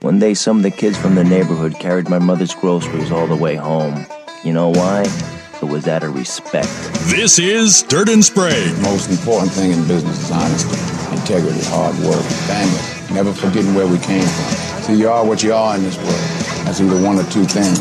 [0.00, 3.36] One day, some of the kids from the neighborhood carried my mother's groceries all the
[3.36, 4.06] way home.
[4.44, 5.04] You know why?
[5.60, 6.68] It was out of respect.
[7.10, 8.78] This is Dirt and Sprague.
[8.82, 13.98] most important thing in business is honesty, integrity, hard work, family, never forgetting where we
[13.98, 14.82] came from.
[14.82, 16.66] See, you are what you are in this world.
[16.66, 17.78] That's either one or two things.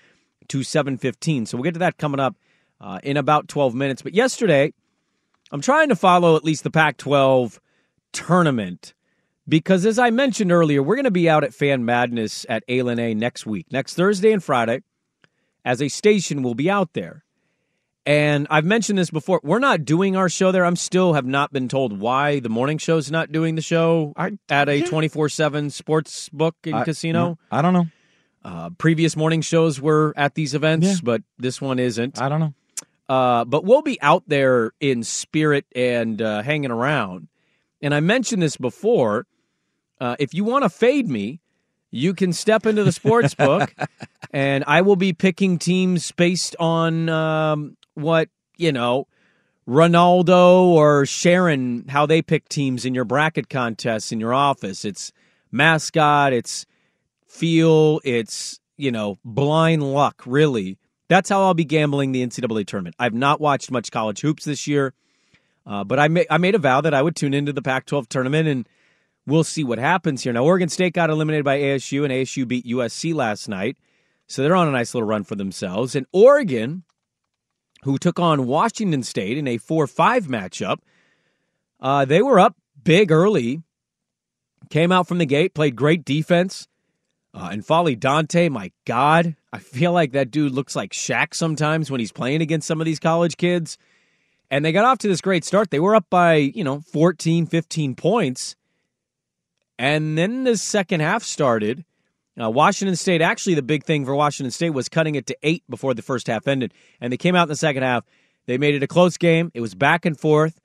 [0.47, 1.45] to 7:15.
[1.45, 2.35] So we'll get to that coming up
[2.81, 4.01] uh, in about 12 minutes.
[4.01, 4.73] But yesterday,
[5.51, 7.59] I'm trying to follow at least the Pac-12
[8.11, 8.93] tournament
[9.47, 12.81] because, as I mentioned earlier, we're going to be out at Fan Madness at A
[13.13, 14.81] next week, next Thursday and Friday.
[15.65, 17.23] As a station, we'll be out there.
[18.05, 19.39] And I've mentioned this before.
[19.43, 20.65] We're not doing our show there.
[20.65, 24.37] I'm still have not been told why the morning show's not doing the show I-
[24.49, 27.37] at a 24 7 sports book and I- casino.
[27.51, 27.87] I don't know.
[28.43, 30.95] Uh, previous morning shows were at these events, Yeah.
[31.03, 32.21] but this one isn't.
[32.21, 32.53] I don't know.
[33.09, 37.27] Uh, but we'll be out there in spirit and uh, hanging around.
[37.81, 39.27] And I mentioned this before.
[39.99, 41.41] Uh, if you want to fade me,
[41.91, 43.73] you can step into the sports book,
[44.31, 49.07] and I will be picking teams based on um, what you know,
[49.67, 54.83] Ronaldo or Sharon, how they pick teams in your bracket contests in your office.
[54.83, 55.11] It's
[55.51, 56.65] mascot, it's
[57.27, 60.21] feel, it's you know, blind luck.
[60.25, 62.95] Really, that's how I'll be gambling the NCAA tournament.
[62.99, 64.93] I've not watched much college hoops this year,
[65.65, 68.07] uh, but I ma- I made a vow that I would tune into the Pac-12
[68.07, 68.67] tournament and
[69.29, 70.33] we'll see what happens here.
[70.33, 73.77] Now, Oregon State got eliminated by ASU, and ASU beat USC last night.
[74.27, 75.95] So they're on a nice little run for themselves.
[75.95, 76.83] And Oregon,
[77.83, 80.77] who took on Washington State in a 4 5 matchup,
[81.79, 83.61] uh, they were up big early,
[84.69, 86.67] came out from the gate, played great defense,
[87.31, 91.91] Uh, and Folly Dante, my God, I feel like that dude looks like Shaq sometimes
[91.91, 93.77] when he's playing against some of these college kids.
[94.49, 95.69] And they got off to this great start.
[95.69, 98.55] They were up by, you know, 14, 15 points.
[99.77, 101.85] And then the second half started.
[102.41, 105.63] Uh, Washington State, actually, the big thing for Washington State was cutting it to eight
[105.69, 106.73] before the first half ended.
[107.01, 108.05] And they came out in the second half.
[108.45, 109.51] They made it a close game.
[109.53, 110.59] It was back and forth.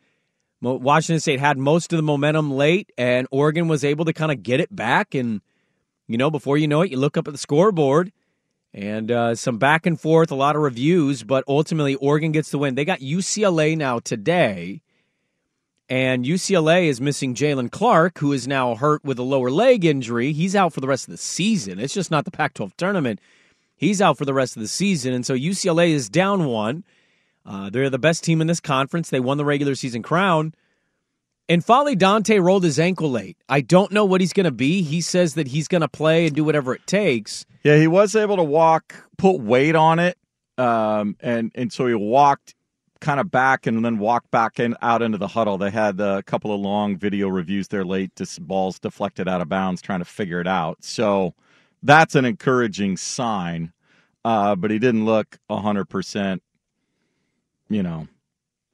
[0.60, 4.42] Washington State had most of the momentum late, and Oregon was able to kind of
[4.42, 5.14] get it back.
[5.14, 5.42] And,
[6.06, 8.12] you know, before you know it, you look up at the scoreboard
[8.72, 12.58] and uh, some back and forth, a lot of reviews, but ultimately Oregon gets the
[12.58, 12.74] win.
[12.74, 14.80] They got UCLA now today,
[15.88, 20.32] and UCLA is missing Jaylen Clark, who is now hurt with a lower leg injury.
[20.32, 21.78] He's out for the rest of the season.
[21.78, 23.20] It's just not the Pac 12 tournament.
[23.76, 26.84] He's out for the rest of the season, and so UCLA is down one.
[27.44, 29.10] Uh, they're the best team in this conference.
[29.10, 30.54] They won the regular season crown.
[31.46, 33.36] And Folly Dante rolled his ankle late.
[33.50, 34.80] I don't know what he's going to be.
[34.80, 37.44] He says that he's going to play and do whatever it takes.
[37.62, 40.16] Yeah, he was able to walk, put weight on it,
[40.56, 42.54] um, and and so he walked
[43.04, 45.58] kind of back and then walked back in out into the huddle.
[45.58, 48.16] They had a couple of long video reviews there late.
[48.16, 50.78] Just balls deflected out of bounds, trying to figure it out.
[50.82, 51.34] So
[51.82, 53.72] that's an encouraging sign.
[54.24, 56.42] Uh, but he didn't look hundred percent
[57.68, 58.06] you know,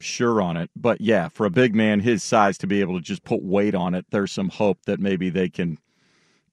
[0.00, 0.70] sure on it.
[0.76, 3.74] But yeah, for a big man his size to be able to just put weight
[3.74, 5.78] on it, there's some hope that maybe they can,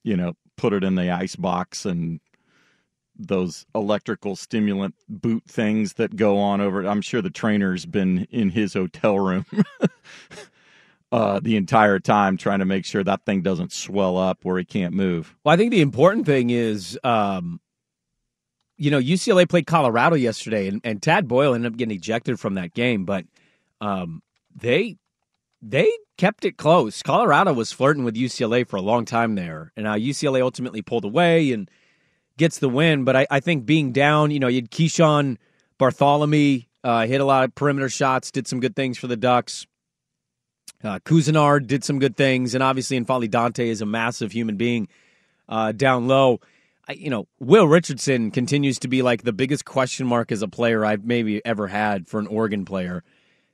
[0.02, 2.20] you know, put it in the ice box and
[3.18, 6.86] those electrical stimulant boot things that go on over.
[6.86, 9.44] I'm sure the trainer's been in his hotel room
[11.12, 14.64] uh, the entire time trying to make sure that thing doesn't swell up where he
[14.64, 15.34] can't move.
[15.44, 17.60] Well, I think the important thing is um,
[18.78, 22.54] you know, UCLA played Colorado yesterday, and, and Tad Boyle ended up getting ejected from
[22.54, 23.26] that game, but
[23.80, 24.22] um,
[24.54, 24.96] they
[25.60, 27.02] they kept it close.
[27.02, 31.04] Colorado was flirting with UCLA for a long time there, and now UCLA ultimately pulled
[31.04, 31.68] away and
[32.38, 33.04] gets the win.
[33.04, 35.36] But I, I think being down, you know, you had Keeshawn
[35.78, 39.66] Barthelemy uh, hit a lot of perimeter shots, did some good things for the Ducks.
[40.82, 44.88] Uh, Couisnard did some good things, and obviously, N'Faly Dante is a massive human being
[45.48, 46.40] uh, down low
[46.96, 50.84] you know, Will Richardson continues to be like the biggest question mark as a player
[50.84, 53.04] I've maybe ever had for an Oregon player.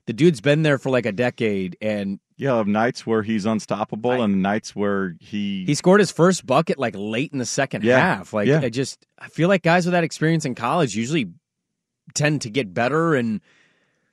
[0.07, 4.11] The dude's been there for like a decade, and yeah, of nights where he's unstoppable
[4.11, 7.85] I, and nights where he he scored his first bucket like late in the second
[7.85, 8.33] yeah, half.
[8.33, 8.61] Like yeah.
[8.61, 11.31] I just I feel like guys with that experience in college usually
[12.15, 13.41] tend to get better and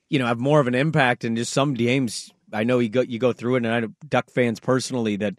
[0.08, 1.24] you know have more of an impact.
[1.24, 3.92] And just some games, I know you go you go through it, and I know
[4.08, 5.34] Duck fans personally that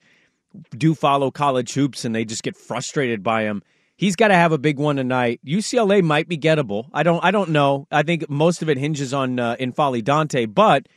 [0.78, 3.64] do follow college hoops and they just get frustrated by him
[3.96, 5.40] He's got to have a big one tonight.
[5.46, 6.90] UCLA might be gettable.
[6.94, 7.24] I don't.
[7.24, 7.88] I don't know.
[7.92, 10.88] I think most of it hinges on uh, Dante, but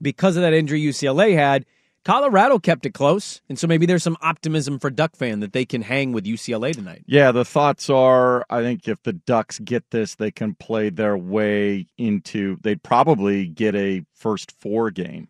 [0.00, 1.66] because of that injury UCLA had,
[2.04, 5.64] Colorado kept it close, and so maybe there's some optimism for Duck fan that they
[5.64, 7.02] can hang with UCLA tonight.
[7.06, 11.16] Yeah, the thoughts are I think if the Ducks get this, they can play their
[11.16, 12.58] way into.
[12.62, 15.28] They'd probably get a first four game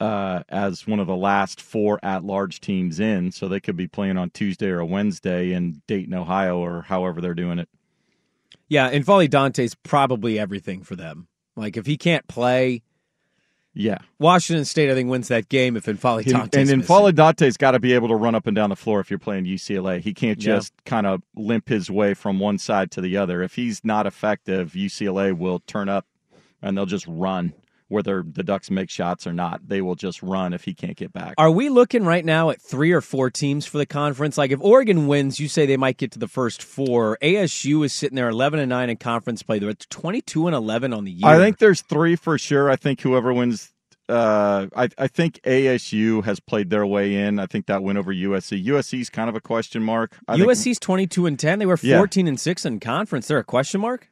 [0.00, 3.30] uh, as one of the last four at large teams in.
[3.30, 7.20] So they could be playing on Tuesday or a Wednesday in Dayton, Ohio, or however
[7.20, 7.68] they're doing it.
[8.68, 11.28] Yeah, and Folly Dante's probably everything for them.
[11.56, 12.82] Like if he can't play,
[13.74, 17.72] yeah, Washington State I think wins that game if N'Faly Dante and N'Faly Dante's got
[17.72, 20.00] to be able to run up and down the floor if you're playing UCLA.
[20.00, 20.90] He can't just yeah.
[20.90, 23.42] kind of limp his way from one side to the other.
[23.42, 26.06] If he's not effective, UCLA will turn up
[26.60, 27.52] and they'll just run
[27.90, 29.68] whether the Ducks make shots or not.
[29.68, 31.34] They will just run if he can't get back.
[31.36, 34.38] Are we looking right now at three or four teams for the conference?
[34.38, 37.18] Like if Oregon wins, you say they might get to the first four.
[37.20, 39.58] ASU is sitting there eleven and nine in conference play.
[39.58, 41.28] They're twenty two and eleven on the year.
[41.28, 42.70] I think there's three for sure.
[42.70, 43.72] I think whoever wins.
[44.08, 47.38] Uh, I, I think ASU has played their way in.
[47.38, 48.66] I think that win over USC.
[48.66, 50.18] USC's kind of a question mark.
[50.26, 51.58] I USC's think, twenty two and ten.
[51.58, 52.30] They were fourteen yeah.
[52.30, 53.28] and six in conference.
[53.28, 54.08] They're a question mark.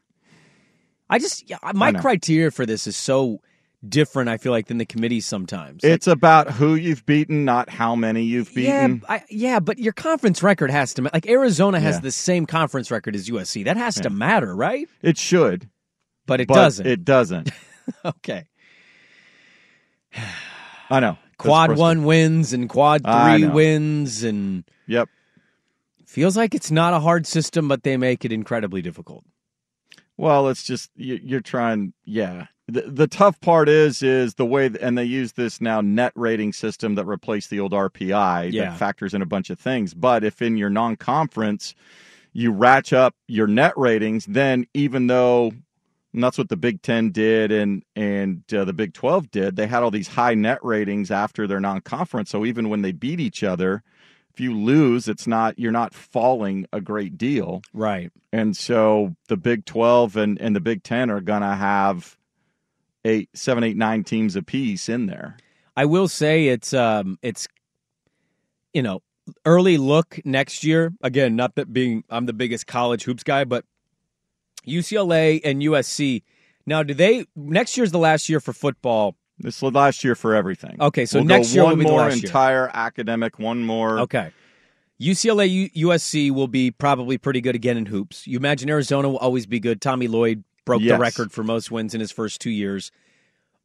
[1.11, 3.41] I just yeah, my criteria for this is so
[3.87, 4.29] different.
[4.29, 5.85] I feel like than the committees sometimes.
[5.85, 9.03] It's like, about who you've beaten, not how many you've beaten.
[9.03, 12.01] Yeah, I, yeah, but your conference record has to like Arizona has yeah.
[12.01, 13.65] the same conference record as USC.
[13.65, 14.05] That has yeah.
[14.05, 14.89] to matter, right?
[15.03, 15.69] It should,
[16.27, 16.87] but it but doesn't.
[16.87, 17.51] It doesn't.
[18.05, 18.45] okay.
[20.91, 21.19] I know.
[21.37, 25.09] Quad one wins and quad three wins and yep.
[26.05, 29.25] Feels like it's not a hard system, but they make it incredibly difficult.
[30.19, 31.95] Well, it's just you're trying.
[32.05, 36.13] Yeah, the, the tough part is is the way and they use this now net
[36.15, 38.65] rating system that replaced the old RPI yeah.
[38.65, 39.95] that factors in a bunch of things.
[39.95, 41.75] But if in your non-conference
[42.33, 45.53] you ratchet up your net ratings, then even though
[46.13, 49.67] and that's what the Big Ten did and and uh, the Big Twelve did, they
[49.67, 52.29] had all these high net ratings after their non-conference.
[52.29, 53.83] So even when they beat each other,
[54.39, 57.61] if you lose, it's not you're not falling a great deal.
[57.75, 58.13] Right.
[58.33, 62.17] And so the Big 12 and, and the Big 10 are going to have
[63.05, 65.37] eight, seven, eight, nine teams apiece in there.
[65.77, 67.49] I will say it's um it's
[68.73, 69.03] you know
[69.45, 70.93] early look next year.
[71.03, 73.65] Again, not that being I'm the biggest college hoops guy, but
[74.65, 76.23] UCLA and USC.
[76.65, 79.17] Now, do they next year's the last year for football?
[79.41, 80.77] This is last year for everything.
[80.81, 82.25] Okay, so We'll next year will one more last year.
[82.27, 84.01] entire academic, one more.
[84.01, 84.31] Okay.
[85.01, 88.27] UCLA, U- USC will be probably pretty good again in hoops.
[88.27, 89.81] You imagine Arizona will always be good.
[89.81, 92.91] Tommy Lloyd broke the record for most wins in his first two years.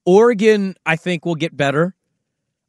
[0.06, 1.96] Oregon, I think, will get better.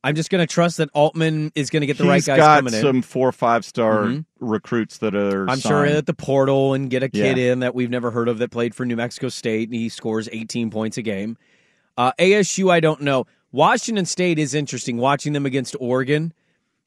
[0.03, 2.57] I'm just going to trust that Altman is going to get the right guys got
[2.59, 2.81] coming in.
[2.83, 4.25] some four or five star Mhm.
[4.39, 5.49] recruits that are.
[5.49, 5.97] I'm sure signed.
[5.97, 7.53] at the portal and get a kid Yeah.
[7.53, 10.29] in that we've never heard of that played for New Mexico State and he scores
[10.31, 11.39] 18 points a game.
[11.97, 13.27] Uh, ASU, I don't know.
[13.53, 16.33] Washington State is interesting watching them against Oregon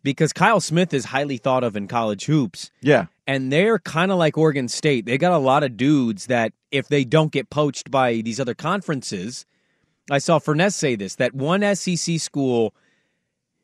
[0.04, 2.72] because Kyle Smith is highly thought of in college hoops.
[2.82, 3.06] Yeah.
[3.26, 5.06] And they're kind of like Oregon State.
[5.06, 8.54] They got a lot of dudes that if they don't get poached by these other
[8.54, 9.46] conferences,
[10.10, 12.74] I saw Furness say this that one SEC school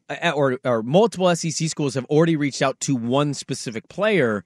[0.10, 4.44] uh, or or multiple SEC schools have already reached out to one specific player,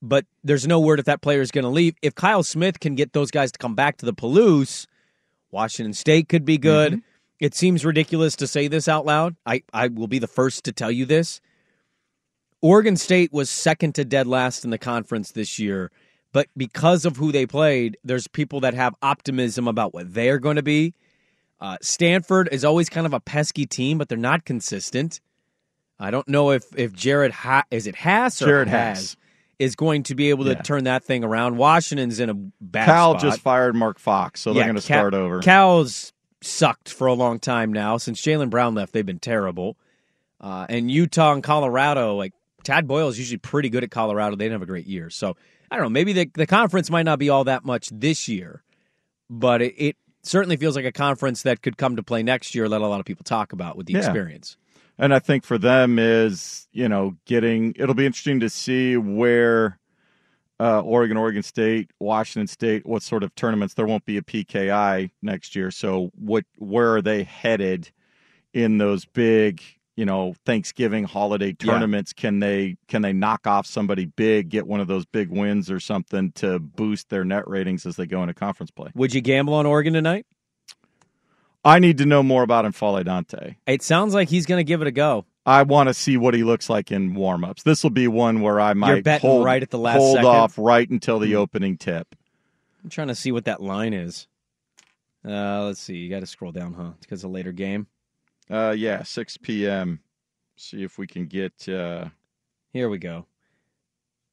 [0.00, 1.94] but there's no word if that player is going to leave.
[2.02, 4.86] If Kyle Smith can get those guys to come back to the Palouse,
[5.50, 7.02] Washington State could be good.
[7.40, 9.34] It seems ridiculous to say this out loud.
[9.46, 11.40] I, I will be the first to tell you this.
[12.62, 15.90] Oregon State was second to dead last in the conference this year,
[16.32, 20.56] but because of who they played, there's people that have optimism about what they're going
[20.56, 20.92] to be.
[21.58, 25.20] Uh, Stanford is always kind of a pesky team, but they're not consistent.
[25.98, 29.16] I don't know if if Jared ha- is it Haas or Jared Has Haas.
[29.60, 30.62] Is going to be able to Yeah.
[30.62, 31.56] turn that thing around.
[31.58, 33.22] Washington's in a bad Cal spot.
[33.22, 35.40] just fired Mark Fox, so they're Yeah, going to Cal- start over.
[35.40, 37.98] Cal's sucked for a long time now.
[37.98, 39.76] Since Jaylen Brown left, they've been terrible.
[40.40, 42.32] Uh, and Utah and Colorado, like
[42.64, 44.34] Tad Boyle is usually pretty good at Colorado.
[44.36, 45.10] They didn't have a great year.
[45.10, 45.36] So
[45.70, 45.90] I don't know.
[45.90, 48.62] Maybe the, the conference might not be all that much this year,
[49.28, 52.66] but it, it certainly feels like a conference that could come to play next year,
[52.68, 53.98] let a lot of people talk about with the Yeah.
[53.98, 54.56] experience.
[55.00, 59.78] And I think for them is, you know, getting it'll be interesting to see where
[60.60, 65.10] uh, Oregon, Oregon State, Washington State, what sort of tournaments there won't be a PKI
[65.22, 65.70] next year.
[65.70, 67.90] So what where are they headed
[68.52, 69.62] in those big,
[69.96, 71.72] you know, Thanksgiving holiday Yeah.
[71.72, 72.12] tournaments?
[72.12, 75.80] Can they can they knock off somebody big, get one of those big wins or
[75.80, 78.90] something to boost their net ratings as they go into conference play?
[78.94, 80.26] Would you gamble on Oregon tonight?
[81.64, 83.56] I need to know more about N'Faly Dante.
[83.66, 85.26] It sounds like he's going to give it a go.
[85.44, 87.62] I want to see what he looks like in warmups.
[87.62, 90.26] This will be one where I might hold, right at the last hold second?
[90.30, 92.14] Off right until the opening tip.
[92.82, 94.26] I'm trying to see what that line is.
[95.26, 95.96] Uh, let's see.
[95.96, 96.92] You got to scroll down, huh?
[97.00, 97.86] Because of later game.
[98.50, 100.00] Uh, yeah, 6 p.m.
[100.56, 101.68] See if we can get.
[101.68, 102.06] Uh,
[102.72, 103.26] Here we go.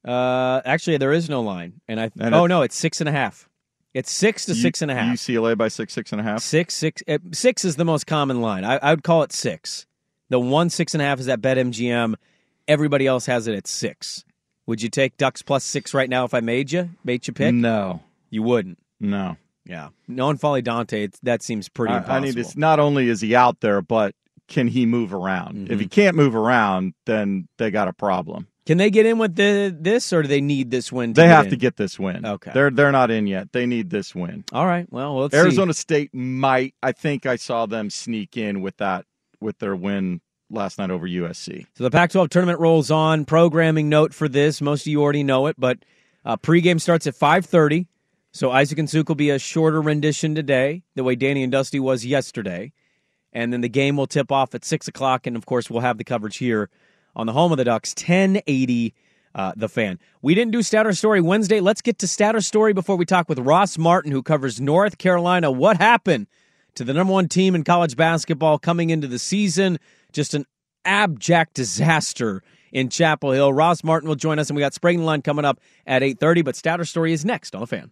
[0.06, 2.12] Uh, actually, there is no line, and I.
[2.20, 3.50] And oh no, it's six and a half.
[3.98, 5.16] It's six to U- six and a half.
[5.16, 6.40] UCLA by six, six and a half.
[6.44, 8.64] Six, six, uh, six is the most common line.
[8.64, 9.88] I, I would call it six.
[10.30, 12.14] The one six and a half is at BetMGM.
[12.68, 14.24] Everybody else has it at six.
[14.68, 16.92] Would you take Ducks plus six right now if I made you?
[17.04, 17.56] Made you pick?
[17.56, 18.78] No, You wouldn't.
[19.00, 19.38] no.
[19.66, 19.90] Yeah.
[20.08, 22.40] Knowing Folly Dante, that seems pretty I, impossible.
[22.40, 22.56] I need.
[22.58, 24.16] Not only is he out there, but
[24.48, 25.70] can he move around?
[25.70, 28.48] If he can't move around, then they got a problem.
[28.68, 31.14] Can they get in with the this, or do they need this win?
[31.14, 31.52] To They have in?
[31.52, 32.26] to get this win.
[32.26, 32.52] Okay.
[32.54, 33.54] they're they're not in yet.
[33.54, 34.44] They need this win.
[34.52, 34.86] All right.
[34.92, 35.40] Well, let's see.
[35.40, 36.76] Arizona State might.
[36.84, 39.06] I think I saw them sneak in with that
[39.40, 40.20] with their win
[40.50, 41.66] last night over USC.
[41.76, 43.24] So the Pac-12 tournament rolls on.
[43.24, 45.80] Programming note for this: most of you already know it, but
[46.26, 47.88] uh, pregame starts at 5:30.
[48.34, 51.80] So Isaac and Suk will be a shorter rendition today, the way Danny and Dusty
[51.80, 52.74] was yesterday,
[53.32, 55.98] and then the game will tip off at six o'clock, and of course we'll have
[55.98, 56.70] the coverage here
[57.18, 58.94] on the home of the Ducks, 1080.
[59.36, 60.00] Uh, the fan.
[60.24, 61.60] We didn't do Stat or Story Wednesday.
[61.60, 64.98] Let's get to Stat or Story before we talk with Ross Martin, who covers North
[64.98, 65.52] Carolina.
[65.52, 66.26] What happened
[66.74, 69.78] to the number one team in college basketball coming into the season?
[70.12, 70.46] Just an
[70.86, 73.54] abject disaster in Chapel Hill.
[73.54, 76.56] Ross Martin will join us, and we got and Line coming up at 8.30, but
[76.56, 77.92] Stat or Story is next on the fan.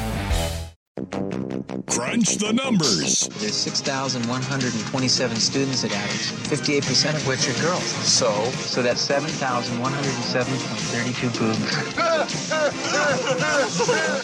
[1.91, 3.27] Crunch the numbers.
[3.39, 7.83] There's 6,127 students at Adams, 58% of which are girls.
[7.83, 8.31] So?
[8.51, 11.59] So that's 7,107.32 boobs.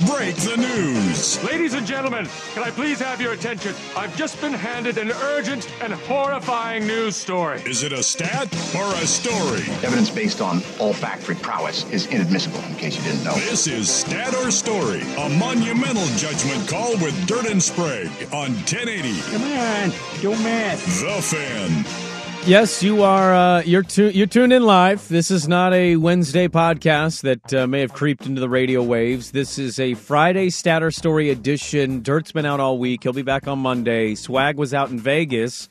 [0.09, 1.43] Break the news.
[1.43, 3.75] Ladies and gentlemen, can I please have your attention?
[3.97, 7.61] I've just been handed an urgent and horrifying news story.
[7.65, 9.63] Is it a stat or a story?
[9.83, 13.35] Evidence based on olfactory prowess is inadmissible, in case you didn't know.
[13.35, 19.19] This is Stat or Story, a monumental judgment call with Dirt and Sprague on 1080.
[19.31, 21.01] Come on, don't mess.
[21.01, 22.07] The Fan.
[22.47, 23.33] Yes, you are.
[23.33, 25.05] Uh, you're tu- you're tuned in live.
[25.09, 29.31] This is not a Wednesday podcast that uh, may have creeped into the radio waves.
[29.31, 32.01] This is a Friday Stat or Story edition.
[32.01, 33.03] Dirt's been out all week.
[33.03, 34.15] He'll be back on Monday.
[34.15, 35.67] Swag was out in Vegas,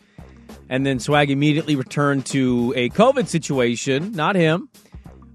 [0.69, 4.13] and then Swag immediately returned to a COVID situation.
[4.13, 4.69] Not him,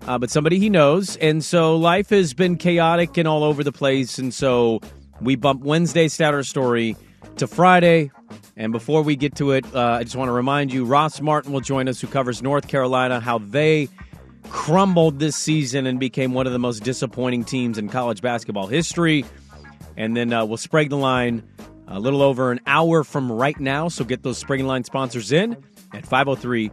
[0.08, 1.18] uh, but somebody he knows.
[1.18, 4.20] And so life has been chaotic and all over the place.
[4.20, 4.80] And so
[5.22, 6.96] we bump Wednesday Stat or Story
[7.38, 8.12] to Friday.
[8.58, 11.54] And before we get to it, uh, I just want to remind you Ross Martin
[11.54, 13.88] will join us, who covers North Carolina, how they
[14.50, 19.26] crumbled this season and became one of the most disappointing teams in college basketball history.
[19.98, 21.44] And then uh, we'll Sprague the line
[21.88, 23.88] a little over an hour from right now.
[23.88, 25.54] So get those Sprague line sponsors in
[25.94, 26.72] at 503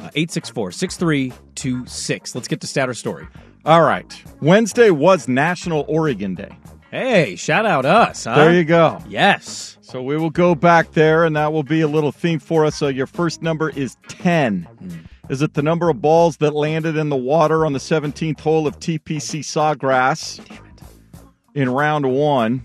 [0.00, 2.34] 864 6326.
[2.34, 3.26] Let's get to Stat or Story.
[3.64, 4.22] All right.
[4.40, 6.50] Wednesday was National Oregon Day.
[6.90, 8.24] Hey, shout out us.
[8.24, 8.34] Huh?
[8.36, 8.98] There you go.
[9.08, 9.76] Yes.
[9.82, 12.76] So we will go back there, and that will be a little theme for us.
[12.76, 15.06] So your first number is 10.
[15.28, 18.66] Is it the number of balls that landed in the water on the 17th hole
[18.66, 20.40] of TPC Sawgrass
[21.54, 22.64] in round one?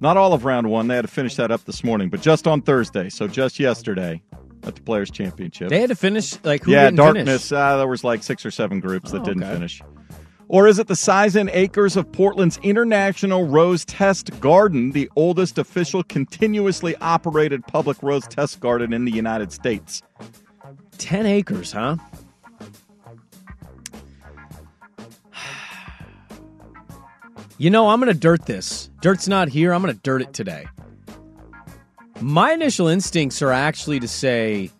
[0.00, 0.88] Not all of round one.
[0.88, 3.10] They had to finish that up this morning, but just on Thursday.
[3.10, 4.22] So just yesterday
[4.62, 5.68] at the Players' Championship.
[5.68, 7.48] They had to finish, like, who yeah, didn't darkness.
[7.48, 7.52] finish?
[7.52, 9.52] Uh, there was like six or seven groups that Oh, didn't okay.
[9.52, 9.82] finish.
[10.50, 15.58] Or is it the size and acres of Portland's International Rose Test Garden, the oldest
[15.58, 20.02] official continuously operated public rose test garden in the United States?
[20.98, 21.98] 10 acres, huh?
[27.58, 28.90] You know, I'm going to dirt this.
[29.02, 29.72] Dirt's not here.
[29.72, 30.66] I'm going to dirt it today.
[32.20, 34.70] My initial instincts are actually to say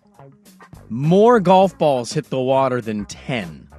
[0.89, 3.70] more golf balls hit the water than 10.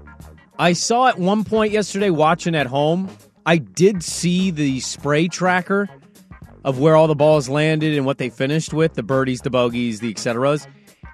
[0.61, 3.09] I saw at one point yesterday watching at home,
[3.47, 5.89] I did see the spray tracker
[6.63, 10.01] of where all the balls landed and what they finished with the birdies, the bogeys,
[10.01, 10.67] the et ceteras.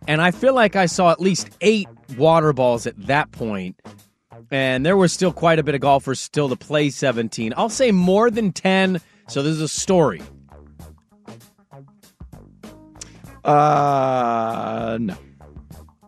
[0.06, 3.80] And I feel like I saw at least eight water balls at that point.
[4.52, 7.54] And there was still quite a bit of golfers still to play 17.
[7.56, 9.00] I'll say more than 10.
[9.30, 10.22] So this is a story.
[13.46, 15.16] Uh, no.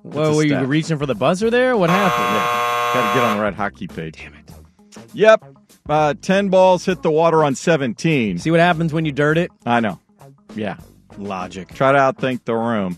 [0.04, 1.78] Well, were you reaching for the buzzer there?
[1.78, 2.59] What happened?
[2.94, 4.18] Got to get on the right hockey page.
[4.18, 4.52] Damn it.
[5.14, 5.44] Yep.
[5.88, 8.40] Uh, 10 balls hit the water on 17.
[8.40, 9.52] See what happens when you dirt it?
[9.66, 10.00] I know.
[10.56, 10.78] Yeah.
[11.18, 11.68] Logic.
[11.74, 12.98] Try to outthink the room.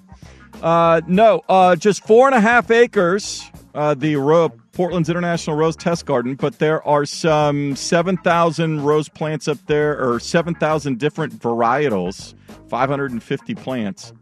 [0.61, 5.75] Uh, no, uh, just four and a half acres uh, the Ro- Portland's International Rose
[5.75, 12.33] Test Garden, but there are some 7,000 rose plants up there, or 7,000 different varietals,
[12.69, 14.13] 550 plants.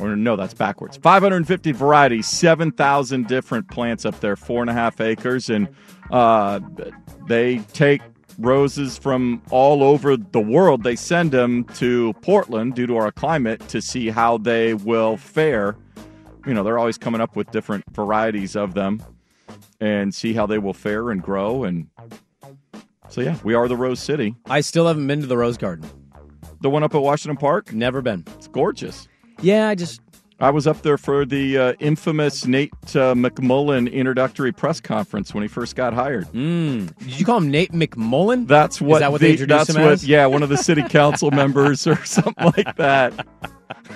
[0.00, 0.96] Or no, that's backwards.
[0.96, 5.50] 550 varieties, 7,000 different plants up there, four and a half acres.
[5.50, 5.68] And
[6.10, 6.60] uh,
[7.28, 8.00] they take
[8.38, 10.82] roses from all over the world.
[10.82, 15.76] They send them to Portland due to our climate to see how they will fare.
[16.46, 19.02] You know, they're always coming up with different varieties of them
[19.80, 21.64] and see how they will fare and grow.
[21.64, 21.88] And
[23.08, 24.34] so, yeah, we are the Rose City.
[24.46, 25.88] I still haven't been to the Rose Garden.
[26.62, 27.72] The one up at Washington Park?
[27.72, 28.24] Never been.
[28.36, 29.08] It's gorgeous.
[29.42, 30.00] Yeah, I just
[30.40, 35.42] I was up there for the uh, infamous Nate uh, McMullen introductory press conference when
[35.42, 36.26] he first got hired.
[36.28, 36.96] Mm.
[36.98, 38.46] Did you call him Nate McMullen?
[38.46, 38.96] That's what.
[38.96, 40.06] Is that what the, they introduced him what, as?
[40.06, 43.26] Yeah, one of the city council members or something like that.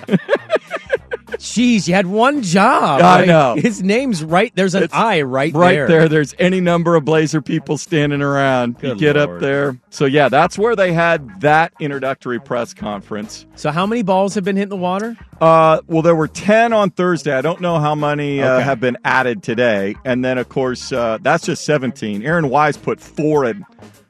[1.25, 3.01] Jeez, you had one job.
[3.01, 3.55] I Like, know.
[3.55, 4.51] His name's right.
[4.55, 5.87] There's an I right, right there.
[5.87, 6.09] there.
[6.09, 8.75] There's any number of Blazer people standing around.
[8.81, 9.77] you Good get up there.
[9.89, 13.45] So yeah, that's where they had that introductory press conference.
[13.55, 15.17] So how many balls have been hit in the water?
[15.41, 17.33] Uh, well, there were ten on Thursday.
[17.33, 18.63] I don't know how many uh, Okay.
[18.63, 19.95] have been added today.
[20.05, 22.23] And then of course uh, that's just seventeen.
[22.23, 23.65] Aaron Wise put four in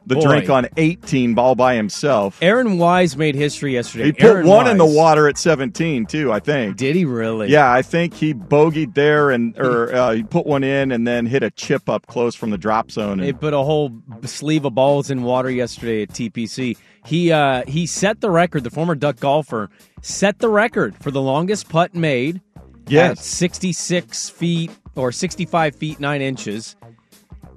[0.08, 0.22] the Boy.
[0.22, 2.38] drink on eighteen ball by himself.
[2.41, 4.06] Aaron Wise made history yesterday.
[4.06, 6.32] He put Aaron one in the water at 17 too.
[6.32, 6.78] I think.
[6.78, 7.50] Did he really?
[7.50, 11.26] Yeah, I think he bogeyed there and or uh, he put one in and then
[11.26, 13.18] hit a chip up close from the drop zone.
[13.20, 13.91] They And, put a whole
[14.24, 16.78] sleeve of balls in water yesterday at TPC.
[17.06, 18.63] He uh, he set the record.
[18.63, 19.70] The former Duck golfer
[20.02, 22.41] set the record for the longest putt made.
[22.88, 23.12] Yes.
[23.12, 26.76] at sixty six feet or sixty five feet nine inches.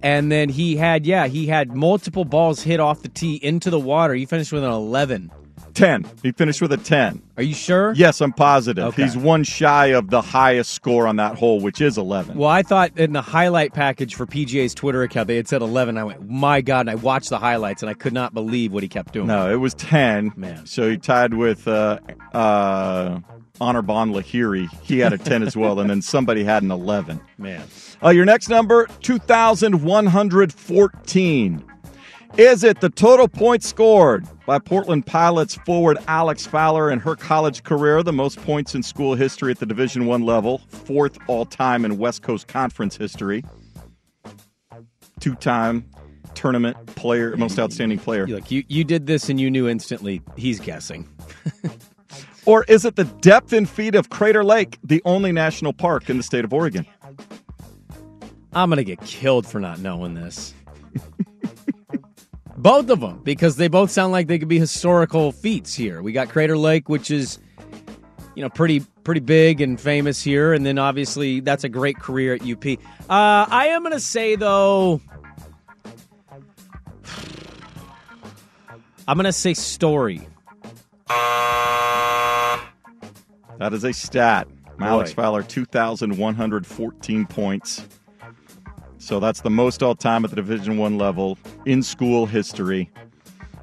[0.02, 3.80] And then he had yeah he had multiple balls hit off the tee into the
[3.80, 4.14] water.
[4.14, 5.30] He finished with an eleven.
[5.78, 6.06] 10.
[6.24, 7.22] He finished with a 10.
[7.37, 7.92] Are you sure?
[7.94, 8.84] Yes, I'm positive.
[8.87, 9.04] Okay.
[9.04, 12.37] He's one shy of the highest score on that hole, which is 11.
[12.37, 15.96] Well, I thought in the highlight package for PGA's Twitter account they had said eleven.
[15.96, 16.80] I went, my God!
[16.80, 19.28] And I watched the highlights and I could not believe what he kept doing.
[19.28, 20.32] No, it was 10.
[20.37, 20.66] Man.
[20.66, 22.00] So he tied with uh,
[22.32, 23.20] uh,
[23.61, 24.68] Anirban Lahiri.
[24.82, 27.20] He had a 10 as well, and then somebody had an 11.
[27.38, 27.62] Man.
[28.02, 31.64] Uh, your next number, 2,114.
[32.37, 37.64] Is it the total points scored by Portland Pilots forward Alex Fowler in her college
[37.64, 41.84] career, the most points in school history at the Division One level, fourth all time
[41.84, 43.44] in West Coast Conference history,
[45.18, 45.88] two time
[46.34, 48.26] tournament player, most outstanding player?
[48.26, 50.22] Look, you you did this and you knew instantly.
[50.37, 51.08] He's guessing.
[52.48, 56.16] Or is it the depth and feet of Crater Lake, the only national park in
[56.16, 56.87] the state of Oregon?
[58.52, 60.54] I'm gonna get killed for not knowing this.
[62.56, 66.02] both of them, because they both sound like they could be historical feats here.
[66.02, 67.38] We got Crater Lake, which is,
[68.34, 72.34] you know, pretty pretty big and famous here, and then obviously that's a great career
[72.34, 72.64] at UP.
[72.66, 75.00] Uh, I am gonna say though,
[79.08, 80.26] I'm gonna say story.
[83.58, 84.46] That is a stat.
[84.80, 87.84] Alex Fowler, 2,114 points.
[89.08, 92.90] So that's the most all time at the Division One level in school history.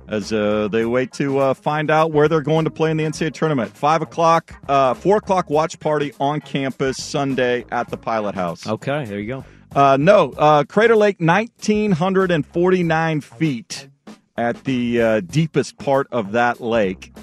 [0.07, 3.03] As uh, they wait to uh, find out where they're going to play in the
[3.03, 3.77] NCAA tournament.
[3.77, 8.65] Five o'clock, uh, four o'clock watch party on campus Sunday at the Pilot House.
[8.65, 9.45] Okay, there you go.
[9.75, 13.89] Uh, no, uh, Crater Lake, 1,949 feet
[14.37, 17.13] at the uh, deepest part of that lake.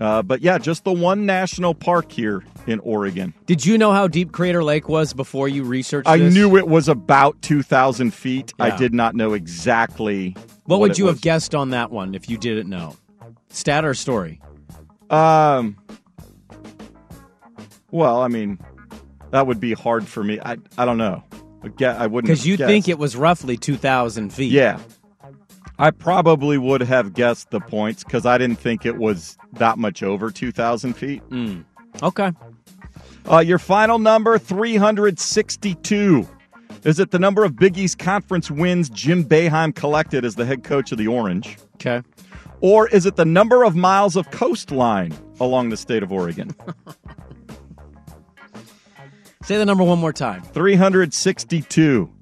[0.00, 3.34] Uh, but yeah, just the one national park here in Oregon.
[3.44, 6.32] Did you know how deep Crater Lake was before you researched I this?
[6.32, 8.54] knew it was about 2,000 feet.
[8.58, 10.34] I did not know exactly.
[10.64, 11.16] What, would it you was.
[11.16, 12.96] have guessed on that one if you didn't know?
[13.50, 14.40] Stat or story?
[15.10, 15.76] Um.
[17.90, 18.58] Well, I mean,
[19.32, 20.38] that would be hard for me.
[20.40, 21.24] I I don't know.
[21.62, 24.52] I wouldn't Because you think it was roughly 2,000 feet.
[24.52, 24.80] Yeah.
[25.80, 30.02] I probably would have guessed the points because I didn't think it was that much
[30.02, 31.26] over 2,000 feet.
[31.30, 31.64] Mm.
[32.02, 32.32] Okay.
[33.30, 36.28] Uh, your final number, 362.
[36.84, 40.64] Is it the number of Big East Conference wins Jim Boeheim collected as the head
[40.64, 41.56] coach of the Orange?
[41.76, 42.02] Okay.
[42.60, 46.54] Or is it the number of miles of coastline along the state of Oregon?
[49.44, 50.42] Say the number one more time.
[50.42, 52.12] 362.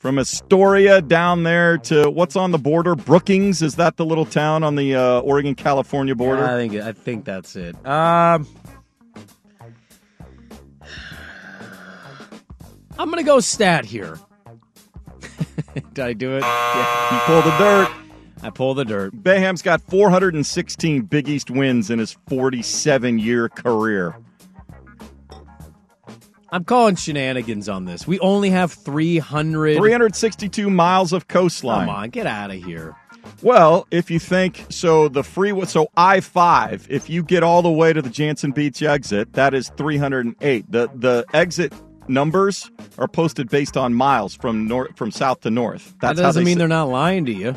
[0.00, 2.94] From Astoria down there to what's on the border?
[2.94, 6.42] Brookings is that the little town on the uh, Oregon California border?
[6.42, 7.74] I think I think that's it.
[7.86, 8.48] Um,
[12.98, 14.18] I'm gonna go stat here.
[15.92, 16.40] Did I do it?
[16.40, 17.14] Yeah.
[17.14, 17.90] You pull the dirt.
[18.42, 19.14] I pull the dirt.
[19.14, 24.16] Boeheim's got 416 Big East wins in his 47 year career.
[26.52, 28.06] I'm calling shenanigans on this.
[28.06, 29.76] We only have 300.
[29.76, 31.86] 362 miles of coastline.
[31.86, 32.96] Come on, get out of here.
[33.42, 36.86] Well, if you think so, the free so I five.
[36.90, 40.70] If you get all the way to the Jantzen Beach exit, that is 308.
[40.70, 41.72] The the exit
[42.08, 45.94] numbers are posted based on miles from north from south to north.
[46.00, 47.54] That That's how doesn't they mean they're not lying to you.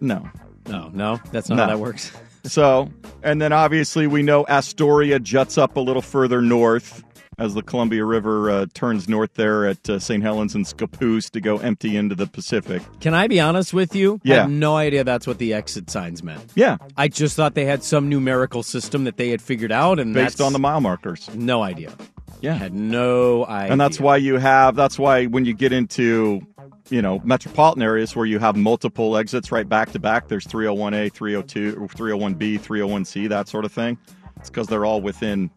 [0.00, 0.28] No.
[0.68, 1.62] No, no, that's not No.
[1.62, 2.12] how that works.
[2.48, 2.90] So,
[3.22, 7.02] and then obviously we know Astoria juts up a little further north
[7.38, 10.22] as the Columbia River uh, turns north there at uh, St.
[10.22, 12.80] Helens and Scappoose to go empty into the Pacific.
[13.00, 14.14] Can I be honest with you?
[14.24, 14.34] I Yeah.
[14.42, 16.40] have no idea that's what the exit signs meant.
[16.54, 16.78] Yeah.
[16.96, 20.40] I just thought they had some numerical system that they had figured out, and Based
[20.40, 21.28] on the mile markers.
[21.34, 21.92] No idea.
[22.40, 22.54] Yeah.
[22.54, 23.72] Had no idea.
[23.72, 26.40] And that's why you have, that's why when you get into,
[26.88, 31.12] you know, metropolitan areas where you have multiple exits right back to back, there's 301A,
[31.12, 33.98] 302, 301B, 301C, that sort of thing.
[34.36, 35.50] It's because they're all within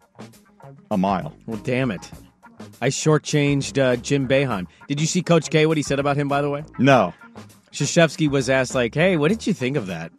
[0.90, 1.34] a mile.
[1.46, 2.10] Well, damn it.
[2.80, 4.66] I shortchanged uh, Jim Boeheim.
[4.88, 6.64] Did you see Coach K, what he said about him, by the way?
[6.78, 7.14] No.
[7.72, 10.12] Krzyzewski was asked, like, hey, what did you think of that?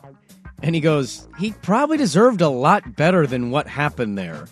[0.63, 4.45] And he goes, he probably deserved a lot better than what happened there.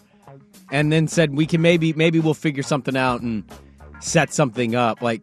[0.72, 3.44] And then said, we can maybe, maybe we'll figure something out and
[4.02, 5.02] set something up.
[5.02, 5.22] Like,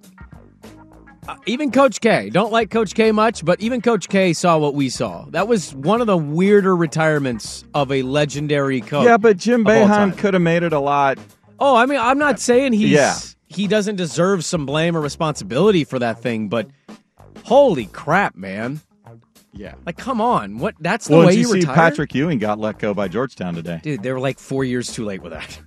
[1.28, 4.74] uh, even Coach K, don't like Coach K much, but even Coach K saw what
[4.74, 5.24] we saw.
[5.30, 9.06] That was one of the weirder retirements of a legendary coach.
[9.06, 10.12] Yeah, but Jim of all time.
[10.12, 11.18] Boeheim could have made it a lot.
[11.58, 13.16] Oh, I mean, I'm not saying he's Yeah.
[13.46, 16.68] he doesn't deserve some blame or responsibility for that thing, but
[17.44, 18.80] holy crap, man!
[19.52, 20.74] Yeah, like come on, what?
[20.80, 23.54] That's the Well, way you you see retire, Patrick Ewing got let go by Georgetown
[23.54, 23.80] today?
[23.82, 25.58] Dude, they were like four years too late with that.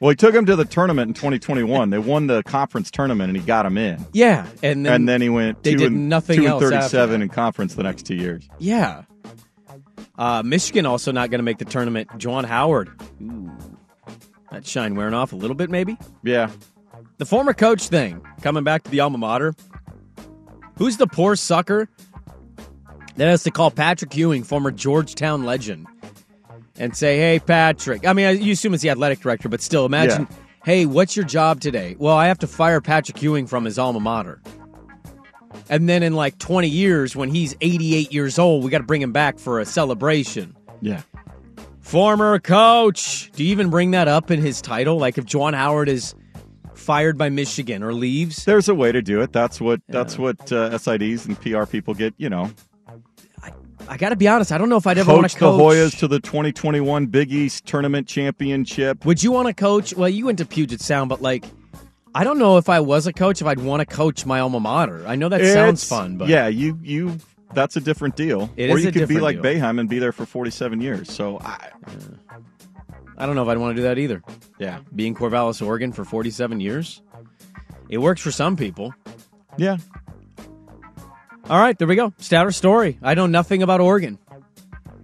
[0.00, 1.90] Well, he took him to the tournament in 2021.
[1.90, 4.04] they won the conference tournament, and he got him in.
[4.12, 6.62] Yeah, and then, and then he went they two did and, nothing two and else
[6.62, 8.48] after 37 in conference the next two years.
[8.58, 9.02] Yeah.
[10.16, 12.08] Uh, Michigan also not going to make the tournament.
[12.18, 12.90] Juwan Howard.
[13.22, 13.50] Ooh.
[14.50, 15.96] That shine wearing off a little bit, maybe?
[16.22, 16.50] Yeah.
[17.18, 19.54] The former coach thing, coming back to the alma mater.
[20.76, 21.88] Who's the poor sucker
[23.16, 25.86] that has to call Patrick Ewing, former Georgetown legend,
[26.78, 28.06] and say, hey, Patrick.
[28.06, 30.36] I mean, you assume it's the athletic director, but still, imagine, Yeah.
[30.64, 31.96] hey, what's your job today?
[31.98, 34.40] Well, I have to fire Patrick Ewing from his alma mater.
[35.70, 39.02] And then in like 20 years, when he's 88 years old, we got to bring
[39.02, 40.56] him back for a celebration.
[40.80, 41.02] Yeah.
[41.80, 43.30] Former coach.
[43.32, 44.98] Do you even bring that up in his title?
[44.98, 46.14] Like if Juwan Howard is
[46.74, 48.44] fired by Michigan or leaves?
[48.44, 49.32] There's a way to do it.
[49.32, 52.12] That's what that's what uh, SIDs and PR people get.
[52.18, 52.50] You know,
[53.88, 54.52] I got to be honest.
[54.52, 55.74] I don't know if I'd ever want to coach to the coach.
[55.74, 59.04] Hoyas to the 2021 Big East Tournament Championship.
[59.06, 59.94] Would you want to coach?
[59.94, 61.44] Well, you went to Puget Sound, but like,
[62.14, 64.60] I don't know if I was a coach if I'd want to coach my alma
[64.60, 65.06] mater.
[65.06, 67.18] I know that sounds fun, but yeah, you you
[67.54, 68.50] that's a different deal.
[68.56, 69.52] It or you could be like deal.
[69.54, 71.10] Boeheim and be there for 47 years.
[71.10, 71.70] So I,
[73.16, 74.22] I don't know if I'd want to do that either.
[74.58, 77.00] Yeah, Being Corvallis, Oregon for 47 years.
[77.88, 78.94] It works for some people.
[79.56, 79.78] Yeah.
[81.48, 82.12] All right, there we go.
[82.18, 82.98] Stat or story.
[83.02, 84.18] I know nothing about Oregon.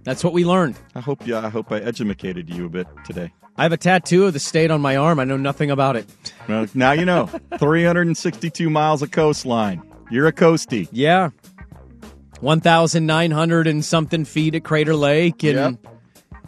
[0.03, 0.75] That's what we learned.
[0.93, 3.33] I hope yeah, I hope I educated you a bit today.
[3.57, 5.19] I have a tattoo of the state on my arm.
[5.19, 6.05] I know nothing about it.
[6.47, 7.25] Well, now you know.
[7.57, 9.81] 362 miles of coastline.
[10.11, 10.87] You're a coastie.
[10.91, 11.29] Yeah.
[12.41, 15.79] 1,900 and something feet at Crater Lake and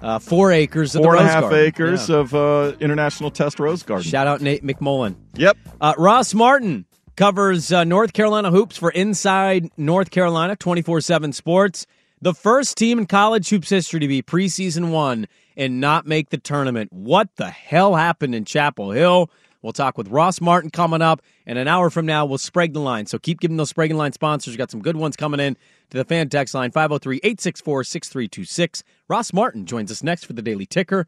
[0.04, 1.60] uh, four acres of Four the and a Rose half Garden.
[1.66, 2.16] acres Yeah.
[2.18, 4.08] of uh, International Test Rose Garden.
[4.08, 5.16] Shout out Nate McMullen.
[5.36, 5.58] Yep.
[5.82, 6.86] Uh, Ross Martin
[7.18, 11.86] covers uh, North Carolina hoops for Inside North Carolina 24 7 Sports.
[12.22, 15.28] The first team in college hoops history to be preseason one
[15.58, 16.94] and not make the tournament.
[16.94, 19.30] What the hell happened in Chapel Hill?
[19.64, 22.80] We'll talk with Ross Martin coming up, and an hour from now, we'll Sprague the
[22.80, 23.08] line.
[23.08, 24.52] So keep giving those Sprague line sponsors.
[24.52, 25.58] We've got some good ones coming in
[25.90, 28.84] to the fan text line 503 864 6326.
[29.08, 31.08] Ross Martin joins us next for the Daily Ticker.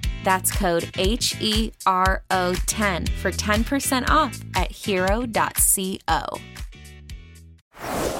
[0.23, 6.21] That's code H E R O 10 for 10% off at hero.co.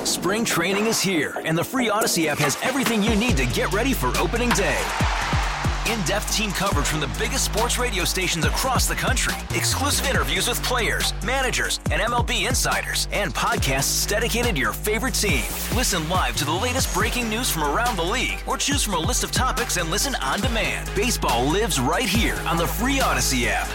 [0.04, 3.72] Spring training is here, and the free Audacy app has everything you need to get
[3.72, 4.82] ready for opening day.
[5.92, 10.48] In depth team coverage from the biggest sports radio stations across the country, exclusive interviews
[10.48, 15.44] with players, managers, and MLB insiders, and podcasts dedicated to your favorite team.
[15.76, 19.00] Listen live to the latest breaking news from around the league, or choose from a
[19.00, 20.90] list of topics and listen on demand.
[20.96, 23.68] Baseball lives right here on the free Audacy app.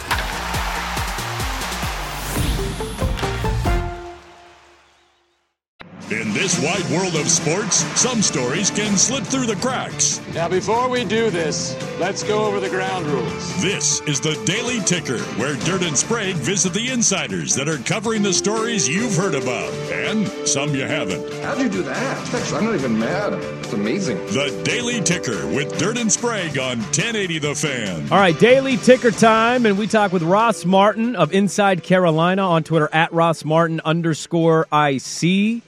[6.09, 10.21] In this wide world of sports, some stories can slip through the cracks.
[10.35, 13.61] Now, before we do this, let's go over the ground rules.
[13.61, 18.23] This is the Daily Ticker, where Dirt and Sprague visit the insiders that are covering
[18.23, 21.29] the stories you've heard about and some you haven't.
[21.43, 22.33] How'd you do that?
[22.33, 23.33] Actually, I'm not even mad.
[23.65, 24.19] It's amazing.
[24.27, 28.13] The Daily Ticker with Dirt and Sprague on 1080 The Fan.
[28.13, 32.63] All right, daily ticker time, and we talk with Ross Martin of Inside Carolina on
[32.63, 35.65] Twitter at Ross Martin underscore IC.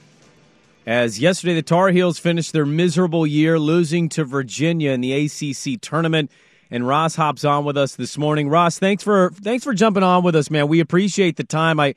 [0.89, 5.79] As yesterday, the Tar Heels finished their miserable year, losing to Virginia in the ACC
[5.79, 6.31] tournament.
[6.71, 8.49] And Ross hops on with us this morning.
[8.49, 10.67] Ross, thanks for thanks for jumping on with us, man.
[10.67, 11.79] We appreciate the time.
[11.79, 11.93] I,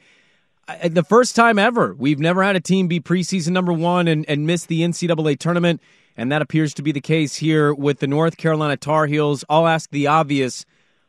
[0.68, 4.26] I the first time ever we've never had a team be preseason number one and,
[4.28, 5.81] and miss the NCAA tournament,
[6.14, 9.42] and that appears to be the case here with the North Carolina Tar Heels.
[9.48, 10.66] I'll ask the obvious: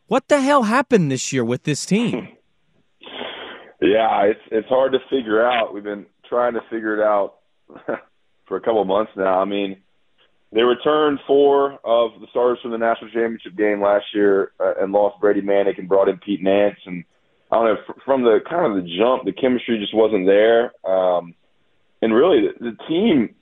[0.08, 2.30] What the hell happened this year with this team?
[3.82, 5.74] Yeah, it's it's hard to figure out.
[5.74, 7.34] We've been trying to figure it out
[8.48, 9.40] for a couple months now.
[9.40, 9.78] I mean,
[10.52, 14.92] they returned four of the starters from the national championship game last year uh, and
[14.92, 16.78] lost Brady Manek and brought in Pete Nance.
[16.86, 17.04] And
[17.52, 20.72] I don't know from the kind of the jump, the chemistry just wasn't there.
[20.86, 21.34] Um,
[22.02, 23.36] and really, the, the team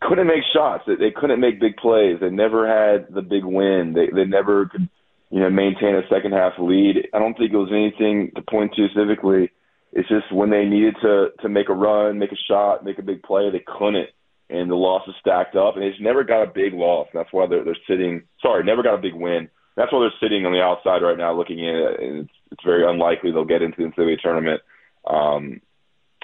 [0.00, 0.84] couldn't make shots.
[0.86, 2.18] They, they couldn't make big plays.
[2.20, 3.94] They never had the big win.
[3.94, 4.88] They they never could,
[5.30, 7.08] you know, maintain a second half lead.
[7.12, 9.50] I don't think it was anything to point to specifically
[9.92, 13.02] it's just when they needed to to make a run, make a shot, make a
[13.02, 14.10] big play, they couldn't,
[14.50, 17.08] and the losses stacked up, and they just never got a big loss.
[17.14, 18.22] That's why they're they're sitting.
[18.42, 19.48] Sorry, never got a big win.
[19.76, 22.88] That's why they're sitting on the outside right now, looking in, and it's it's very
[22.88, 24.60] unlikely they'll get into the NCAA tournament,
[25.06, 25.60] um,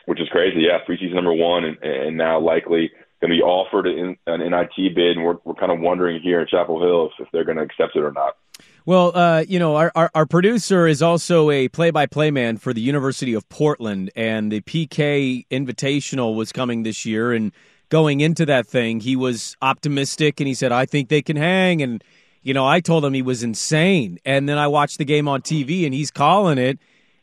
[0.07, 0.63] which is crazy.
[0.63, 4.95] Yeah, preseason number one, and, and now likely going to be offered an, an NIT
[4.95, 7.59] bid, and we're we're kind of wondering here in Chapel Hill if, if they're going
[7.59, 8.37] to accept it or not.
[8.85, 12.81] Well, uh, you know, our, our, our producer is also a play-by-play man for the
[12.81, 17.33] University of Portland, and the PK Invitational was coming this year.
[17.33, 17.53] And
[17.91, 21.81] going into that thing, he was optimistic, and he said, "I think they can hang."
[21.81, 22.03] And
[22.43, 24.19] you know, I told him he was insane.
[24.25, 26.81] And then I watched the game on TV, and he's calling it.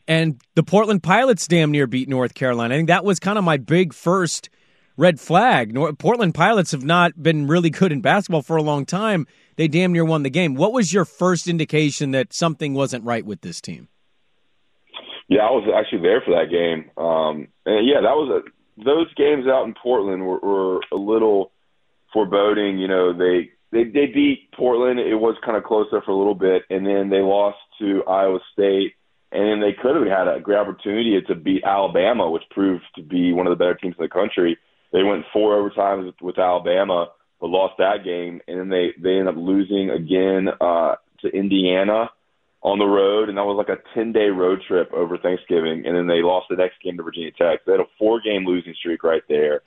[0.08, 2.74] And the Portland Pilots damn near beat North Carolina.
[2.74, 4.48] I think that was kind of my big first
[5.00, 5.74] red flag.
[5.98, 9.26] Portland Pilots have not been really good in basketball for a long time
[9.60, 10.54] they damn near won the game.
[10.54, 13.88] What was your first indication that something wasn't right with this team?
[15.28, 16.90] Yeah, I was actually there for that game.
[16.96, 21.52] Um, and yeah, that was a, those games out in Portland were, were a little
[22.10, 22.78] foreboding.
[22.78, 24.98] You know, they they they beat Portland.
[24.98, 28.02] It was kind of close there for a little bit, and then they lost to
[28.04, 28.94] Iowa State,
[29.30, 33.02] and then they could have had a great opportunity to beat Alabama, which proved to
[33.02, 34.56] be one of the better teams in the country.
[34.92, 37.08] They went four overtimes with, with Alabama
[37.40, 42.10] but lost that game, and then they they ended up losing again uh, to Indiana
[42.62, 45.96] on the road, and that was like a ten day road trip over Thanksgiving, and
[45.96, 47.64] then they lost the next game to Virginia Tech.
[47.64, 49.62] They had a four game losing streak right there,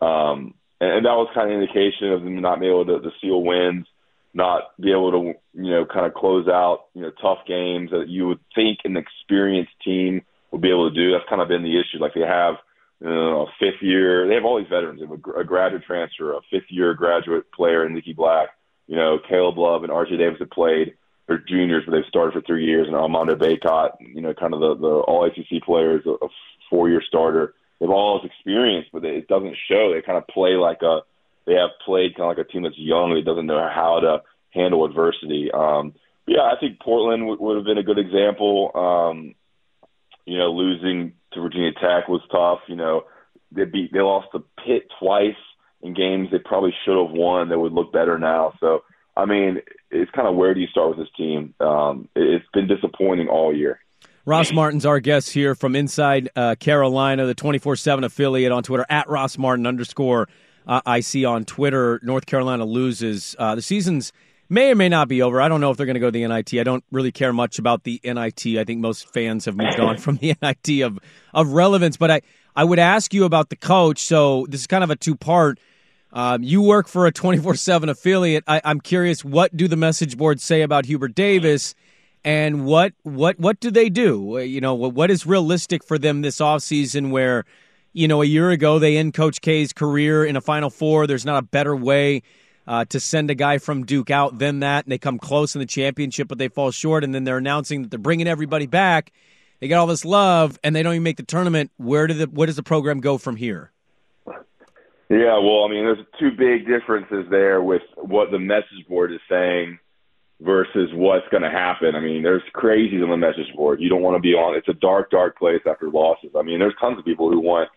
[0.00, 3.00] um, and, and that was kind of an indication of them not being able to,
[3.00, 3.86] to seal wins,
[4.32, 8.06] not be able to you know kind of close out you know tough games that
[8.08, 11.10] you would think an experienced team would be able to do.
[11.10, 11.98] That's kind of been the issue.
[11.98, 12.54] Like they have
[13.04, 14.26] uh, a fifth year.
[14.28, 15.00] They have all these veterans.
[15.00, 18.48] They have a, a graduate transfer, a fifth year graduate player in Leaky Black.
[18.86, 20.94] You know, Caleb Love and RJ Davis have played.
[21.26, 22.86] They're juniors, but they've started for three years.
[22.86, 26.28] And Armando Bacot, you know, kind of the, the all ACC players, a, a
[26.70, 27.54] four year starter.
[27.80, 29.92] they have all this experience, but it doesn't show.
[29.92, 31.00] They kind of play like a
[31.46, 34.22] they have played kind of like a team that's young that doesn't know how to
[34.50, 35.50] handle adversity.
[35.52, 35.94] Um,
[36.26, 38.72] yeah, I think Portland w- would have been a good example.
[38.74, 39.34] Um,
[40.24, 42.60] you know, losing to Virginia Tech was tough.
[42.68, 43.04] You know,
[43.52, 45.34] they beat they lost to Pitt twice
[45.82, 48.54] in games they probably should have won that would look better now.
[48.60, 48.82] So
[49.16, 51.54] I mean, it's kind of where do you start with this team?
[51.60, 53.80] Um, it's been disappointing all year.
[54.26, 58.84] Ross Martin's our guest here from inside uh, Carolina, the 24 7 affiliate on Twitter,
[58.90, 60.28] at Ross Martin underscore
[60.66, 62.00] uh, I see on Twitter.
[62.02, 63.36] North Carolina loses.
[63.38, 64.12] Uh, the season's
[64.48, 65.40] may or may not be over.
[65.40, 66.54] I don't know if they're going to go to the NIT.
[66.54, 68.46] I don't really care much about the NIT.
[68.58, 70.98] I think most fans have moved on from the NIT of,
[71.34, 71.96] of relevance.
[71.96, 72.20] But I,
[72.54, 74.02] I would ask you about the coach.
[74.04, 75.58] So this is kind of a two part.
[76.12, 78.44] Um, you work for a 24 7 affiliate.
[78.46, 81.74] I, I'm curious, what do the message boards say about Hubert Davis?
[82.26, 84.38] and what what what do they do?
[84.38, 87.44] You know, what is realistic for them this offseason where,
[87.92, 91.06] you know, a year ago they end Coach K's career in a Final Four.
[91.06, 92.22] There's not a better way
[92.66, 95.60] uh, to send a guy from Duke out than that, and they come close in
[95.60, 99.12] the championship, but they fall short, and then they're announcing that they're bringing everybody back.
[99.60, 101.70] They get all this love, and they don't even make the tournament.
[101.76, 103.70] Where do the where does the program go from here?
[105.08, 109.20] Yeah, well, I mean, there's two big differences there with what the message board is
[109.28, 109.78] saying
[110.40, 111.94] versus what's going to happen.
[111.94, 113.80] I mean, there's crazies on the message board.
[113.80, 114.56] You don't want to be on.
[114.56, 116.30] It's a dark, dark place after losses.
[116.36, 117.70] I mean, there's tons of people who want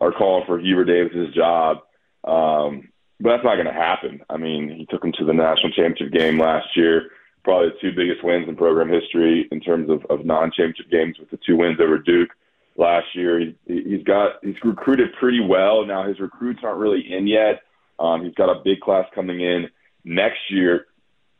[0.00, 1.78] are calling for Hubert Davis's job,
[2.24, 2.88] um,
[3.20, 4.20] but that's not going to happen.
[4.30, 7.10] I mean, he took them to the national championship game last year.
[7.44, 11.30] Probably the two biggest wins in program history in terms of, of non-championship games with
[11.30, 12.30] the two wins over Duke
[12.76, 13.40] last year.
[13.40, 15.86] He, he's got he's recruited pretty well.
[15.86, 17.62] Now his recruits aren't really in yet.
[17.98, 19.68] Um, he's got a big class coming in
[20.04, 20.86] next year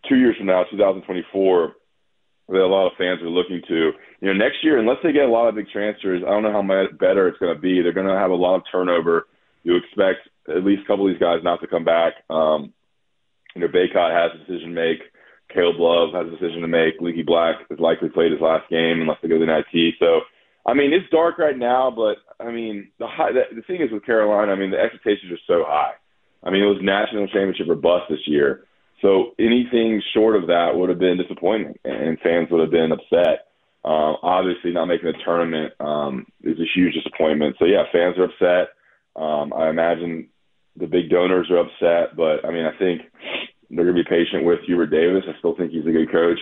[0.09, 1.73] two years from now, 2024,
[2.49, 3.93] that a lot of fans are looking to.
[4.21, 6.53] You know, next year, unless they get a lot of big transfers, I don't know
[6.53, 7.81] how much better it's going to be.
[7.83, 9.27] They're going to have a lot of turnover.
[9.63, 12.15] You expect at least a couple of these guys not to come back.
[12.29, 12.73] Um,
[13.55, 15.01] you know, Bacot has a decision to make.
[15.53, 17.01] Caleb Love has a decision to make.
[17.01, 19.95] Leaky Black has likely played his last game unless they go to the NIT.
[19.99, 20.21] So,
[20.65, 23.91] I mean, it's dark right now, but I mean, the high, the, the thing is
[23.91, 25.93] with Carolina, I mean, the expectations are so high.
[26.45, 28.65] I mean, it was national championship or bust this year.
[29.03, 33.49] So anything short of that would have been disappointing, and fans would have been upset.
[33.83, 37.57] Um, obviously, not making the tournament um, is a huge disappointment.
[37.59, 38.75] So yeah, fans are upset.
[39.17, 40.29] Um, I imagine
[40.81, 43.03] the big donors are upset, but I mean, I think
[43.71, 45.25] they're going to be patient with Hubert Davis.
[45.29, 46.41] I still think he's a good coach.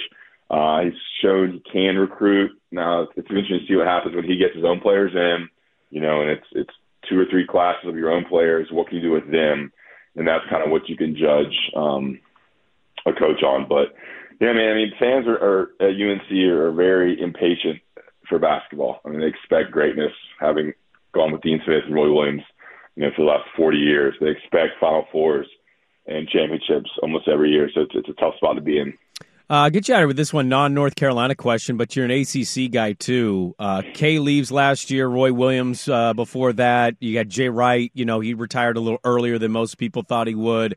[0.51, 2.53] Uh, he's shown he can recruit.
[2.73, 5.49] Now it's interesting to see what happens when he gets his own players in.
[5.91, 6.75] You know, and it's it's
[7.09, 8.69] two or thrhree classes of your own players.
[8.71, 9.73] What can you do with them?
[10.17, 11.55] And that's kind of what you can judge.
[11.77, 12.21] Um,
[13.07, 13.69] a coach on.
[13.69, 13.95] But
[14.41, 17.81] yeah, man, I mean, fans are, are at UNC are very impatient
[18.29, 19.01] for basketball.
[19.05, 20.73] I mean, they expect greatness, having
[21.13, 22.43] gone with Dean Smith and Roy Williams,
[22.99, 24.15] you know, for the last 40 years.
[24.21, 25.47] They expect Final Fours
[26.07, 27.71] and championships almost every year.
[27.73, 28.93] So it's, it's a tough spot to be in.
[29.49, 32.11] Uh, get you out of with this one, non North Carolina question, but you're an
[32.11, 33.55] ACC guy too.
[33.59, 36.97] Uh, Kay leaves last year, Roy Williams uh, before that.
[36.99, 37.91] You got Jay Wright.
[37.95, 40.77] You know, he retired a little earlier than most people thought he would.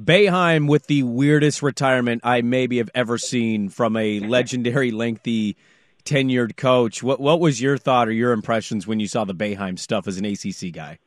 [0.00, 5.56] Boeheim with the weirdest retirement I maybe have ever seen from a legendary, lengthy,
[6.04, 7.02] tenured coach.
[7.02, 10.16] What what was your thought or your impressions when you saw the Boeheim stuff as
[10.16, 11.00] an ACC guy?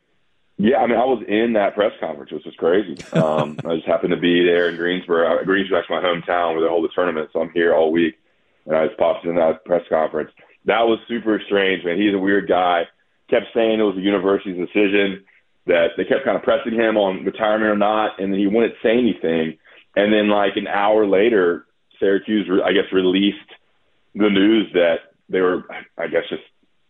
[0.62, 3.02] Yeah, I mean, I was in that press conference, which was crazy.
[3.14, 5.42] Um, I just happened to be there in Greensboro.
[5.46, 8.20] Greensboro's my hometown where they hold the tournament, so I'm here all week.
[8.66, 10.32] And I just popped in that press conference.
[10.66, 11.98] That was super strange, man.
[11.98, 12.84] He's a weird guy.
[13.30, 15.24] Kept saying it was the university's decision
[15.66, 18.76] that they kept kind of pressing him on retirement or not, and then he wouldn't
[18.84, 19.58] say anything.
[19.96, 21.68] And then, like an hour later,
[22.02, 23.38] Syracuse, I guess, released
[24.14, 25.64] the news that they were,
[25.98, 26.44] I guess, just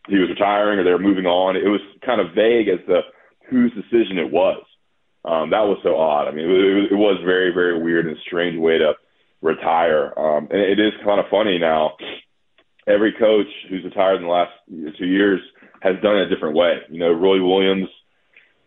[0.07, 1.55] he was retiring or they were moving on.
[1.55, 3.01] It was kind of vague as to
[3.49, 4.63] whose decision it was.
[5.25, 6.27] Um, that was so odd.
[6.27, 8.93] I mean, it, it was very, very weird and strange way to
[9.41, 10.17] retire.
[10.17, 11.97] Um, and it is kind of funny now.
[12.87, 14.51] Every coach who's retired in the last
[14.97, 15.41] two years
[15.81, 16.79] has done it a different way.
[16.89, 17.89] You know, Roy Williams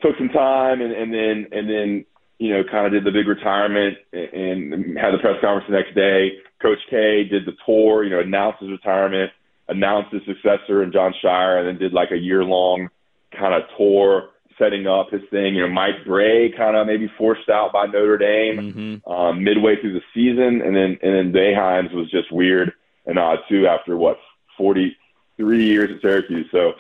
[0.00, 2.04] took some time and, and then and then
[2.38, 5.76] you know kind of did the big retirement and, and had the press conference the
[5.76, 6.38] next day.
[6.60, 9.32] Coach K did the tour, you know, announced his retirement,
[9.68, 12.88] announced his successor and Jon Scheyer, and then did like a year long
[13.36, 14.28] kind of tour
[14.58, 15.54] setting up his thing.
[15.54, 19.10] You know, Mike Brey kind of maybe forced out by Notre Dame mm-hmm.
[19.10, 22.72] um, midway through the season, and then and then Boeheim's was just weird
[23.06, 24.18] and odd too after what
[24.56, 24.96] forty
[25.36, 26.46] three years at Syracuse.
[26.52, 26.72] So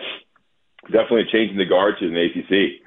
[0.86, 2.82] definitely changing the guard to the ACC.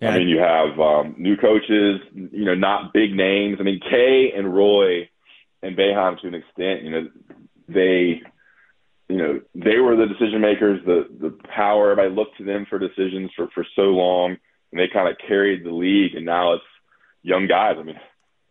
[0.00, 0.10] Yeah.
[0.10, 3.58] I mean, you have um, new coaches, you know, not big names.
[3.60, 5.08] I mean, Kay and Roy
[5.62, 7.08] and Boeheim to an extent, you know,
[7.68, 8.22] they
[9.08, 11.90] you know, they were the decision makers, the the power.
[11.90, 14.36] Everybody looked to them for decisions for for so long,
[14.72, 16.14] and they kind of carried the league.
[16.14, 16.64] And now it's
[17.22, 17.76] young guys.
[17.78, 18.00] I mean,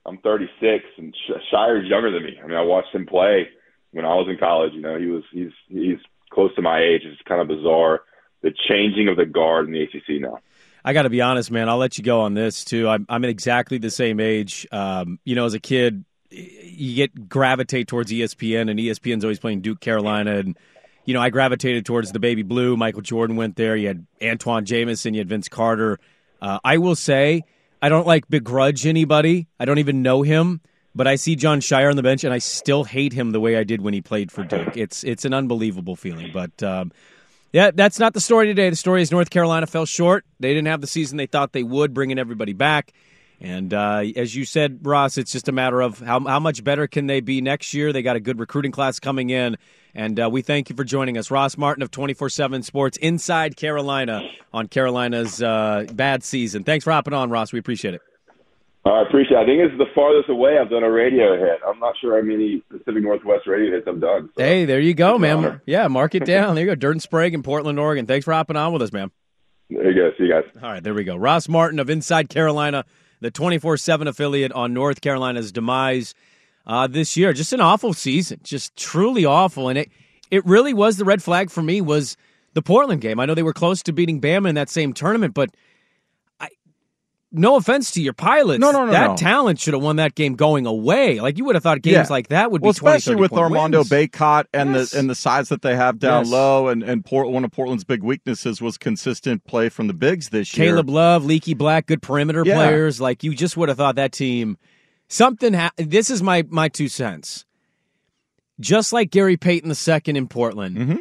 [0.06, 1.16] I'm 36, and
[1.52, 2.38] Scheyer's younger than me.
[2.44, 3.48] I mean, I watched him play
[3.92, 4.74] when I was in college.
[4.74, 6.00] You know, he was he's he's
[6.32, 7.02] close to my age.
[7.04, 8.02] It's kind of bizarre
[8.44, 10.40] the changing of the guard in the ACC now.
[10.86, 11.70] I got to be honest, man.
[11.70, 12.90] I'll let you go on this too.
[12.90, 14.68] I'm, I'm exactly the same age.
[14.72, 16.04] Um, you know, as a kid,
[16.34, 20.58] you get gravitate towards ESPN, and ESPN's always playing Duke, Carolina, and
[21.06, 22.78] you know, I gravitated towards the baby blue.
[22.78, 23.76] Michael Jordan went there.
[23.76, 25.14] You had Antawn Jamison.
[25.14, 26.00] You had Vince Carter.
[26.42, 27.44] Uh, I will say,
[27.82, 29.48] I don't like begrudge anybody.
[29.60, 30.62] I don't even know him,
[30.96, 33.58] but I see Jon Scheyer on the bench, and I still hate him the way
[33.58, 34.78] I did when he played for Duke.
[34.78, 36.32] It's it's an unbelievable feeling.
[36.34, 36.92] But um,
[37.52, 38.70] yeah, that's not the story today.
[38.70, 40.26] The story is North Carolina fell short.
[40.40, 42.94] They didn't have the season they thought they would, bringing everybody back.
[43.44, 46.88] And uh, as you said, Ross, it's just a matter of how, how much better
[46.88, 47.92] can they be next year.
[47.92, 49.58] They got a good recruiting class coming in.
[49.94, 51.30] And uh, we thank you for joining us.
[51.30, 56.64] Ross Martin of 24 7 Sports inside Carolina on Carolina's uh, bad season.
[56.64, 57.52] Thanks for hopping on, Ross.
[57.52, 58.02] We appreciate it.
[58.86, 59.42] I appreciate it.
[59.42, 61.60] I think it's the farthest away I've done a radio hit.
[61.68, 64.30] I'm not sure how many Pacific Northwest radio hits I've done.
[64.38, 65.62] So hey, there you go, man.
[65.66, 66.56] Yeah, mark it down.
[66.56, 66.76] there you go.
[66.76, 68.06] Dirt and Sprague in Portland, Oregon.
[68.06, 69.12] Thanks for hopping on with us, man.
[69.70, 70.12] There you go.
[70.18, 70.44] See you guys.
[70.62, 71.16] All right, there we go.
[71.16, 72.84] Ross Martin of Inside Carolina,
[73.24, 76.14] the 24 7 affiliate on North Carolina's demise
[76.68, 77.34] uh, this year.
[77.34, 78.40] Just an awful season.
[78.44, 79.70] Just truly awful.
[79.70, 79.90] And it,
[80.30, 82.18] it really was the red flag for me was
[82.54, 83.20] the Portland game.
[83.20, 85.50] I know they were close to beating Bama in that same tournament, but–
[87.34, 88.60] no offense to your pilots.
[88.60, 88.92] No, no, no.
[88.92, 89.16] That no.
[89.18, 91.20] talent should have won that game going away.
[91.20, 92.14] Like you would have thought games yeah.
[92.14, 93.90] like that would well, be 20, especially with Armando wins.
[93.90, 94.92] Bacot and yes.
[94.92, 96.32] the and the size that they have down yes.
[96.32, 100.30] low, and and Port, one of Portland's big weaknesses was consistent play from the bigs
[100.30, 100.68] this year.
[100.68, 102.56] Caleb Love, Leaky Black, good perimeter yeah.
[102.56, 103.02] players.
[103.02, 104.58] Like you just would have thought that team.
[105.08, 105.54] Something.
[105.54, 107.46] Ha- this is my my two cents.
[108.60, 110.98] Just like Gary Payton II in Portland, mm-hmm.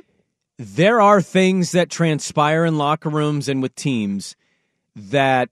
[0.59, 4.35] there are things that transpire in locker rooms and with teams
[4.97, 5.51] that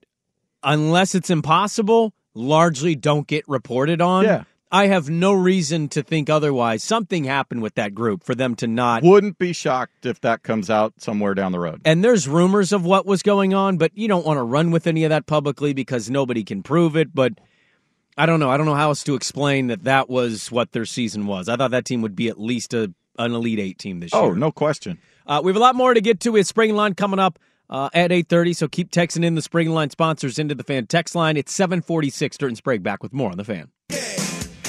[0.63, 4.25] unless it's impossible, largely don't get reported on.
[4.25, 4.43] Yeah.
[4.73, 6.81] I have no reason to think otherwise.
[6.81, 9.03] Something happened with that group for them to not.
[9.03, 11.81] Wouldn't be shocked if that comes out somewhere down the road.
[11.83, 14.87] And there's rumors of what was going on, but you don't want to run with
[14.87, 17.13] any of that publicly because nobody can prove it.
[17.13, 17.33] But
[18.17, 18.49] I don't know.
[18.49, 21.49] I don't know how else to explain that that was what their season was.
[21.49, 24.23] I thought that team would be at least a, an Elite Eight team this oh,
[24.23, 24.31] year.
[24.31, 24.99] Oh, no question.
[25.27, 26.31] Uh, we have a lot more to get to.
[26.31, 27.39] with Spring Line coming up
[27.71, 31.15] uh, at 8.30, so keep texting in the Spring Line sponsors into the fan text
[31.15, 31.37] line.
[31.37, 32.37] It's 746.
[32.37, 33.71] Dirt and Sprague back with more on the fan.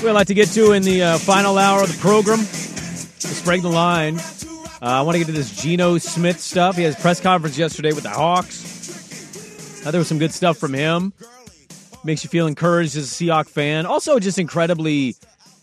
[0.00, 2.38] We would like to get to in the uh, final hour of the program.
[2.38, 4.18] The Sprague the line.
[4.18, 6.76] Uh, I want to get to this Geno Smith stuff.
[6.76, 9.86] He has press conference yesterday with the Hawks.
[9.86, 11.12] Uh, there was some good stuff from him.
[12.04, 13.86] Makes you feel encouraged as a Seahawk fan.
[13.86, 15.14] Also, just incredibly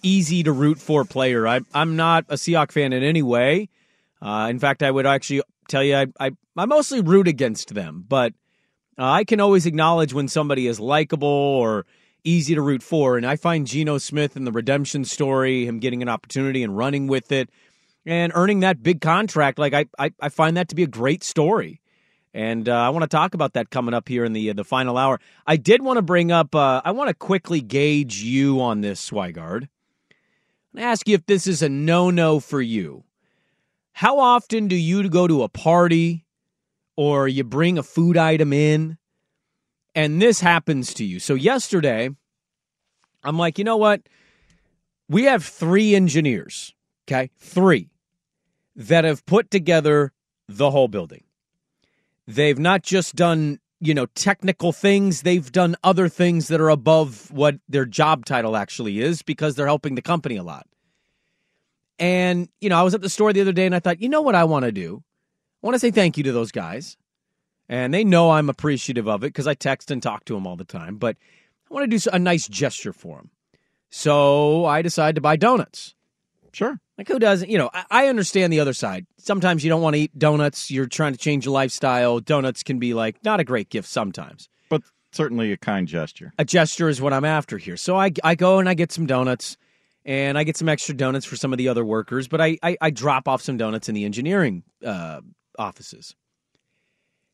[0.04, 1.46] easy to root for player.
[1.48, 3.70] I, I'm not a Seahawk fan in any way.
[4.22, 8.04] Uh, in fact, I would actually tell you I, I, I mostly root against them,
[8.08, 8.34] but
[8.98, 11.86] uh, I can always acknowledge when somebody is likable or
[12.24, 13.16] easy to root for.
[13.16, 17.08] And I find Geno Smith and the redemption story, him getting an opportunity and running
[17.08, 17.50] with it
[18.06, 21.24] and earning that big contract, like I, I, I find that to be a great
[21.24, 21.82] story.
[22.34, 24.64] And uh, I want to talk about that coming up here in the uh, the
[24.64, 25.20] final hour.
[25.48, 26.54] I did want to bring up.
[26.54, 29.68] Uh, I want to quickly gauge you on this, Swigard.
[30.74, 33.04] And ask you if this is a no no for you.
[33.94, 36.26] How often do you go to a party
[36.96, 38.98] or you bring a food item in
[39.96, 41.20] and this happens to you?
[41.20, 42.10] So, yesterday,
[43.24, 44.02] I'm like, you know what?
[45.10, 46.74] We have three engineers,
[47.08, 47.32] okay?
[47.40, 47.90] Three
[48.76, 50.14] that have put together
[50.48, 51.24] the whole building.
[52.28, 57.32] They've not just done, you know, technical things, they've done other things that are above
[57.32, 60.68] what their job title actually is because they're helping the company a lot.
[62.00, 64.10] And, you know, I was at the store the other day and I thought, you
[64.10, 65.04] know what I want to do?
[65.62, 66.98] I want to say thank you to those guys.
[67.68, 70.56] And they know I'm appreciative of it because I text and talk to them all
[70.56, 70.98] the time.
[70.98, 71.18] But
[71.70, 73.30] I want to do a nice gesture for them.
[73.92, 75.94] So I decided to buy donuts.
[76.52, 76.80] Sure.
[76.98, 77.50] Like who doesn't?
[77.50, 79.06] You know, I, I understand the other side.
[79.18, 80.72] Sometimes you don't want to eat donuts.
[80.72, 82.20] You're trying to change your lifestyle.
[82.20, 84.50] Donuts can be like not a great gift sometimes.
[84.70, 84.82] But
[85.12, 86.34] certainly a kind gesture.
[86.40, 87.78] A gesture is what I'm after here.
[87.78, 89.58] So I, I go and I get some donuts
[90.06, 92.78] and I get some extra donuts for some of the other workers, but I, I,
[92.82, 95.22] I drop off some donuts in the engineering uh,
[95.58, 96.16] offices.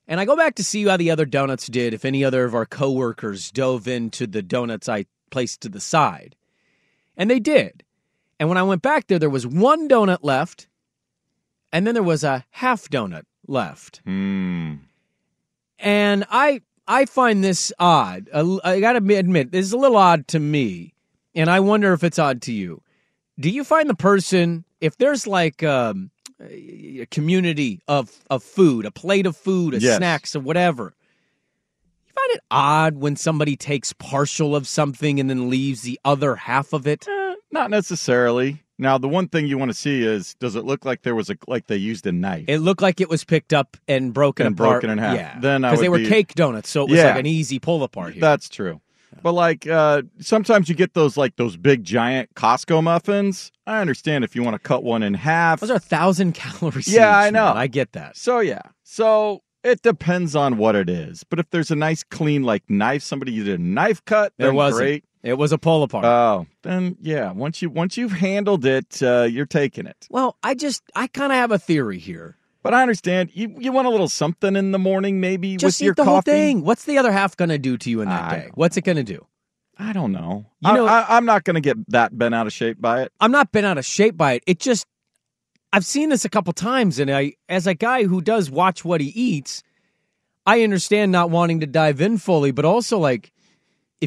[0.07, 2.53] And I go back to see how the other donuts did, if any other of
[2.53, 6.35] our coworkers dove into the donuts I placed to the side.
[7.17, 7.83] And they did.
[8.39, 10.67] And when I went back there, there was one donut left,
[11.71, 14.01] and then there was a half donut left.
[14.05, 14.79] Mm.
[15.79, 18.29] And I I find this odd.
[18.33, 20.94] I got to admit, this is a little odd to me
[21.35, 22.81] and I wonder if it's odd to you.
[23.39, 26.11] Do you find the person if there's like um,
[26.41, 29.97] a, community of of food, a plate of food, a Yes.
[29.97, 30.93] snacks, or whatever.
[32.07, 36.35] You find it odd when somebody takes partial of something and then leaves the other
[36.35, 37.05] half of it.
[37.51, 38.61] Not necessarily.
[38.77, 41.29] Now, the one thing you want to see is does it look like there was
[41.29, 42.45] a like they used a knife?
[42.49, 44.81] It looked like it was picked up and broken And apart.
[44.81, 45.15] broken in half.
[45.15, 47.11] Yeah, Then because they were be- cake donuts, so it was Yeah.
[47.11, 48.21] like an easy pull apart here.
[48.21, 48.81] That's true.
[49.23, 53.51] But like uh sometimes you get those like those big giant Costco muffins.
[53.67, 55.59] I understand if you want to cut one in half.
[55.61, 56.87] Those are a thousand calories.
[56.87, 57.45] Yeah, each, I know.
[57.47, 57.57] man.
[57.57, 58.15] I get that.
[58.17, 58.61] So yeah.
[58.83, 61.23] So it depends on what it is.
[61.23, 64.79] But if there's a nice clean like knife, somebody did a knife cut, There wasn't.
[64.79, 65.03] great.
[65.23, 66.05] It was a pull apart.
[66.05, 67.31] Oh, then yeah.
[67.31, 70.05] Once you once you've handled it, uh, you're taking it.
[70.11, 72.37] well, I just I kind of have a theory here.
[72.65, 75.83] But I understand you you want a little something in the morning, maybe Just with
[75.83, 76.11] eat your the coffee.
[76.11, 76.61] whole thing.
[76.63, 78.49] What's the other half going to do to you in that I day?
[78.55, 79.23] What's it going to do?
[79.77, 80.47] I don't know.
[80.61, 83.03] You I, know- I, I'm not going to get that bent out of shape by
[83.03, 83.11] it.
[83.19, 84.43] I'm not bent out of shape by it.
[84.47, 84.87] It just
[85.71, 88.99] I've seen this a couple times, and I, as a guy who does watch what
[88.99, 89.61] he eats,
[90.47, 93.31] I understand not wanting to dive in fully, but also like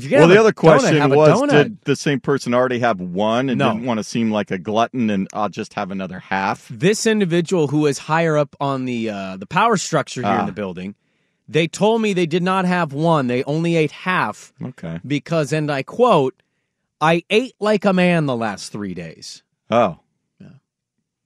[0.05, 1.51] if you're Well, the other a donut, question was.
[1.51, 3.73] Did the same person already have one and No.
[3.73, 6.67] didn't want to seem like a glutton, and I'll just have another half?
[6.71, 10.47] this individual who is higher up on the uh, the power structure here in Ah.
[10.47, 10.95] the building,
[11.49, 15.01] they told me they did not have one; they only ate half Okay.
[15.07, 16.35] because, and I quote,
[17.01, 19.99] "I ate like a man the last three days." Oh.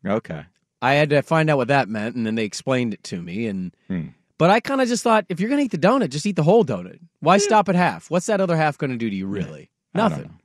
[0.07, 0.45] Okay.
[0.81, 3.47] I had to find out what that meant, and then they explained it to me.
[3.47, 4.07] And Hmm.
[4.43, 6.43] But I kind of just thought, if you're gonna eat the donut, just eat the
[6.43, 6.99] whole donut.
[7.21, 8.11] Why stop at half?
[8.11, 9.29] What's that other half gonna do to you?
[9.29, 10.41] Really, don't nothing.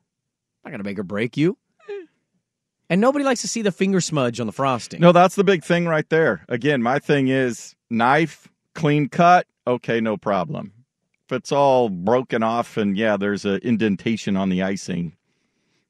[0.63, 1.57] Not gonna make or break you.
[2.91, 5.01] And nobody likes to see the finger smudge on the frosting.
[5.01, 6.45] No, that's the big thing right there.
[6.47, 9.47] Again, my thing is knife, clean cut.
[9.65, 10.73] Okay, no problem.
[11.25, 15.17] If it's all broken off and yeah, there's an indentation on the icing,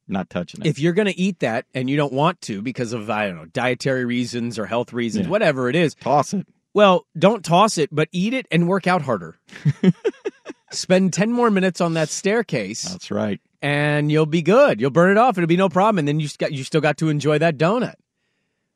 [0.07, 0.67] not touching it.
[0.69, 3.45] If you're gonna eat that and you don't want to because of I don't know
[3.47, 5.31] dietary reasons or health reasons, Yeah.
[5.31, 6.47] whatever it is, Toss it.
[6.77, 9.39] Well, don't toss it, but eat it and work out harder.
[10.71, 12.83] Spend ten more minutes on that staircase.
[12.83, 13.41] That's right.
[13.63, 14.79] and you'll be good.
[14.79, 15.37] You'll burn it off.
[15.39, 15.97] It'll be no problem.
[15.97, 17.95] And then you got you still got to enjoy that donut.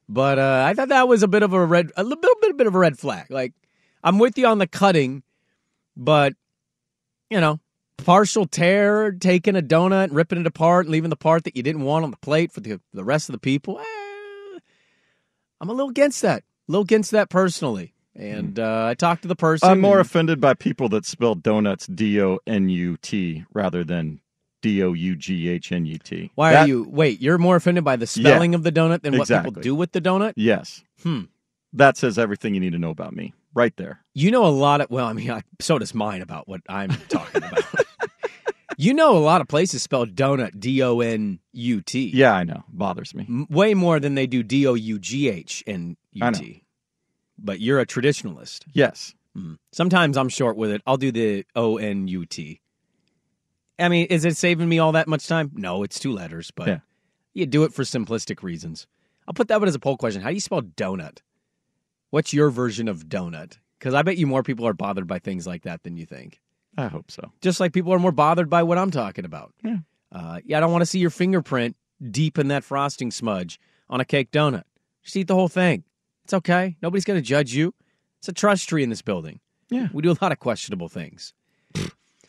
[0.10, 2.54] But uh, I thought that was a bit of a red, a little bit, a
[2.56, 3.28] bit of a red flag.
[3.30, 3.54] Like
[4.04, 5.22] I'm with you on the cutting,
[5.95, 6.34] but
[7.30, 7.60] you know,
[7.97, 11.84] partial tear, taking a donut, ripping it apart, and leaving the part that you didn't
[11.84, 13.80] want on the plate for the the rest of the people.
[13.80, 14.60] eh,
[15.62, 16.43] I'm a little against that.
[16.72, 17.93] Little against that personally.
[18.15, 19.69] And uh, I talked to the person.
[19.69, 23.84] I'm more and- offended by people that spell donuts D O N U T rather
[23.84, 24.22] than
[24.61, 26.32] D O U G H N U T.
[26.36, 26.88] Why That- are you?
[26.89, 29.51] Wait, you're more offended by the spelling of the donut than what exactly.
[29.51, 30.34] people do with the donut?
[30.36, 30.84] Yes.
[31.03, 31.24] Hmm.
[31.74, 34.01] That says everything you need to know about me right there.
[34.13, 36.89] You know a lot of well, I mean, I, so does mine about what I'm
[37.09, 37.63] talking about.
[38.78, 42.11] you know a lot of places spell donut D O N U T.
[42.13, 42.63] Yeah, I know.
[42.69, 43.45] Bothers me.
[43.49, 46.39] Way more than they do D O U G H N U I know.
[46.39, 46.64] T.
[47.38, 48.64] But you're a traditionalist.
[48.74, 49.14] Yes.
[49.38, 49.57] Mm.
[49.72, 50.82] Sometimes I'm short with it.
[50.86, 52.62] I'll do the O N U T.
[53.80, 55.51] I mean, is it saving me all that much time?
[55.55, 56.80] No, it's two letters, but Yeah.
[57.34, 58.86] you do it for simplistic reasons.
[59.28, 60.22] I'll put that one as a poll question.
[60.22, 61.20] How do you spell donut?
[62.09, 63.57] What's your version of donut?
[63.80, 66.39] Because I bet you more people are bothered by things like that than you think.
[66.78, 67.32] I hope so.
[67.41, 69.53] Just like people are more bothered by what I'm talking about.
[69.64, 69.78] Yeah.
[70.12, 71.76] Uh, yeah, I don't want to see your fingerprint
[72.12, 73.59] deep in that frosting smudge
[73.89, 74.64] on a cake donut.
[75.03, 75.84] Just eat the whole thing.
[76.24, 76.76] It's okay.
[76.82, 77.74] Nobody's going to judge you.
[78.19, 79.39] It's a trust tree in this building.
[79.69, 79.88] Yeah.
[79.93, 81.34] We do a lot of questionable things.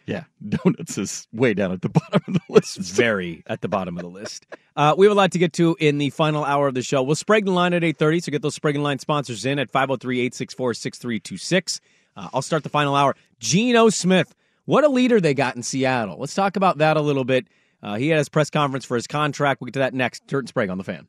[0.05, 0.25] Yeah.
[0.49, 2.77] Donuts is way down at the bottom of the list.
[2.79, 4.47] Very at the bottom of the list.
[4.75, 7.05] Uh, we have a lot to get to in the final hour of the show.
[7.05, 9.71] We'll Sprague the line at 8.30, so get those Sprague the line sponsors in at
[9.71, 11.81] 503-864-6326.
[12.17, 13.17] Uh, I'll start the final hour.
[13.39, 14.35] Geno Smith,
[14.65, 16.19] what a leader they got in Seattle.
[16.19, 17.47] Let's talk about that a little bit.
[17.83, 19.61] Uh, he had his press conference for his contract.
[19.61, 20.27] We'll get to that next.
[20.27, 21.09] Dirt and Sprague on the fan.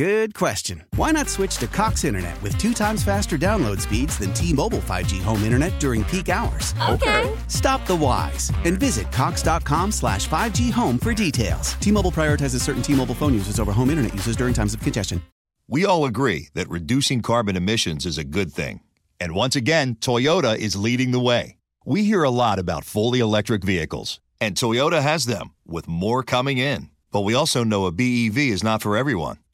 [0.00, 0.84] Good question.
[0.96, 5.20] Why not switch to Cox Internet with two times faster download speeds than T-Mobile 5G
[5.20, 6.72] home internet during peak hours?
[6.88, 7.30] Okay.
[7.48, 11.74] Stop the whys and visit cox.com slash 5G home for details.
[11.74, 15.20] T-Mobile prioritizes certain T-Mobile phone users over home internet users during times of congestion.
[15.68, 18.80] We all agree that reducing carbon emissions is a good thing.
[19.20, 21.58] And once again, Toyota is leading the way.
[21.84, 26.56] We hear a lot about fully electric vehicles, and Toyota has them, with more coming
[26.56, 26.88] in.
[27.12, 29.36] But we also know a BEV is not for everyone,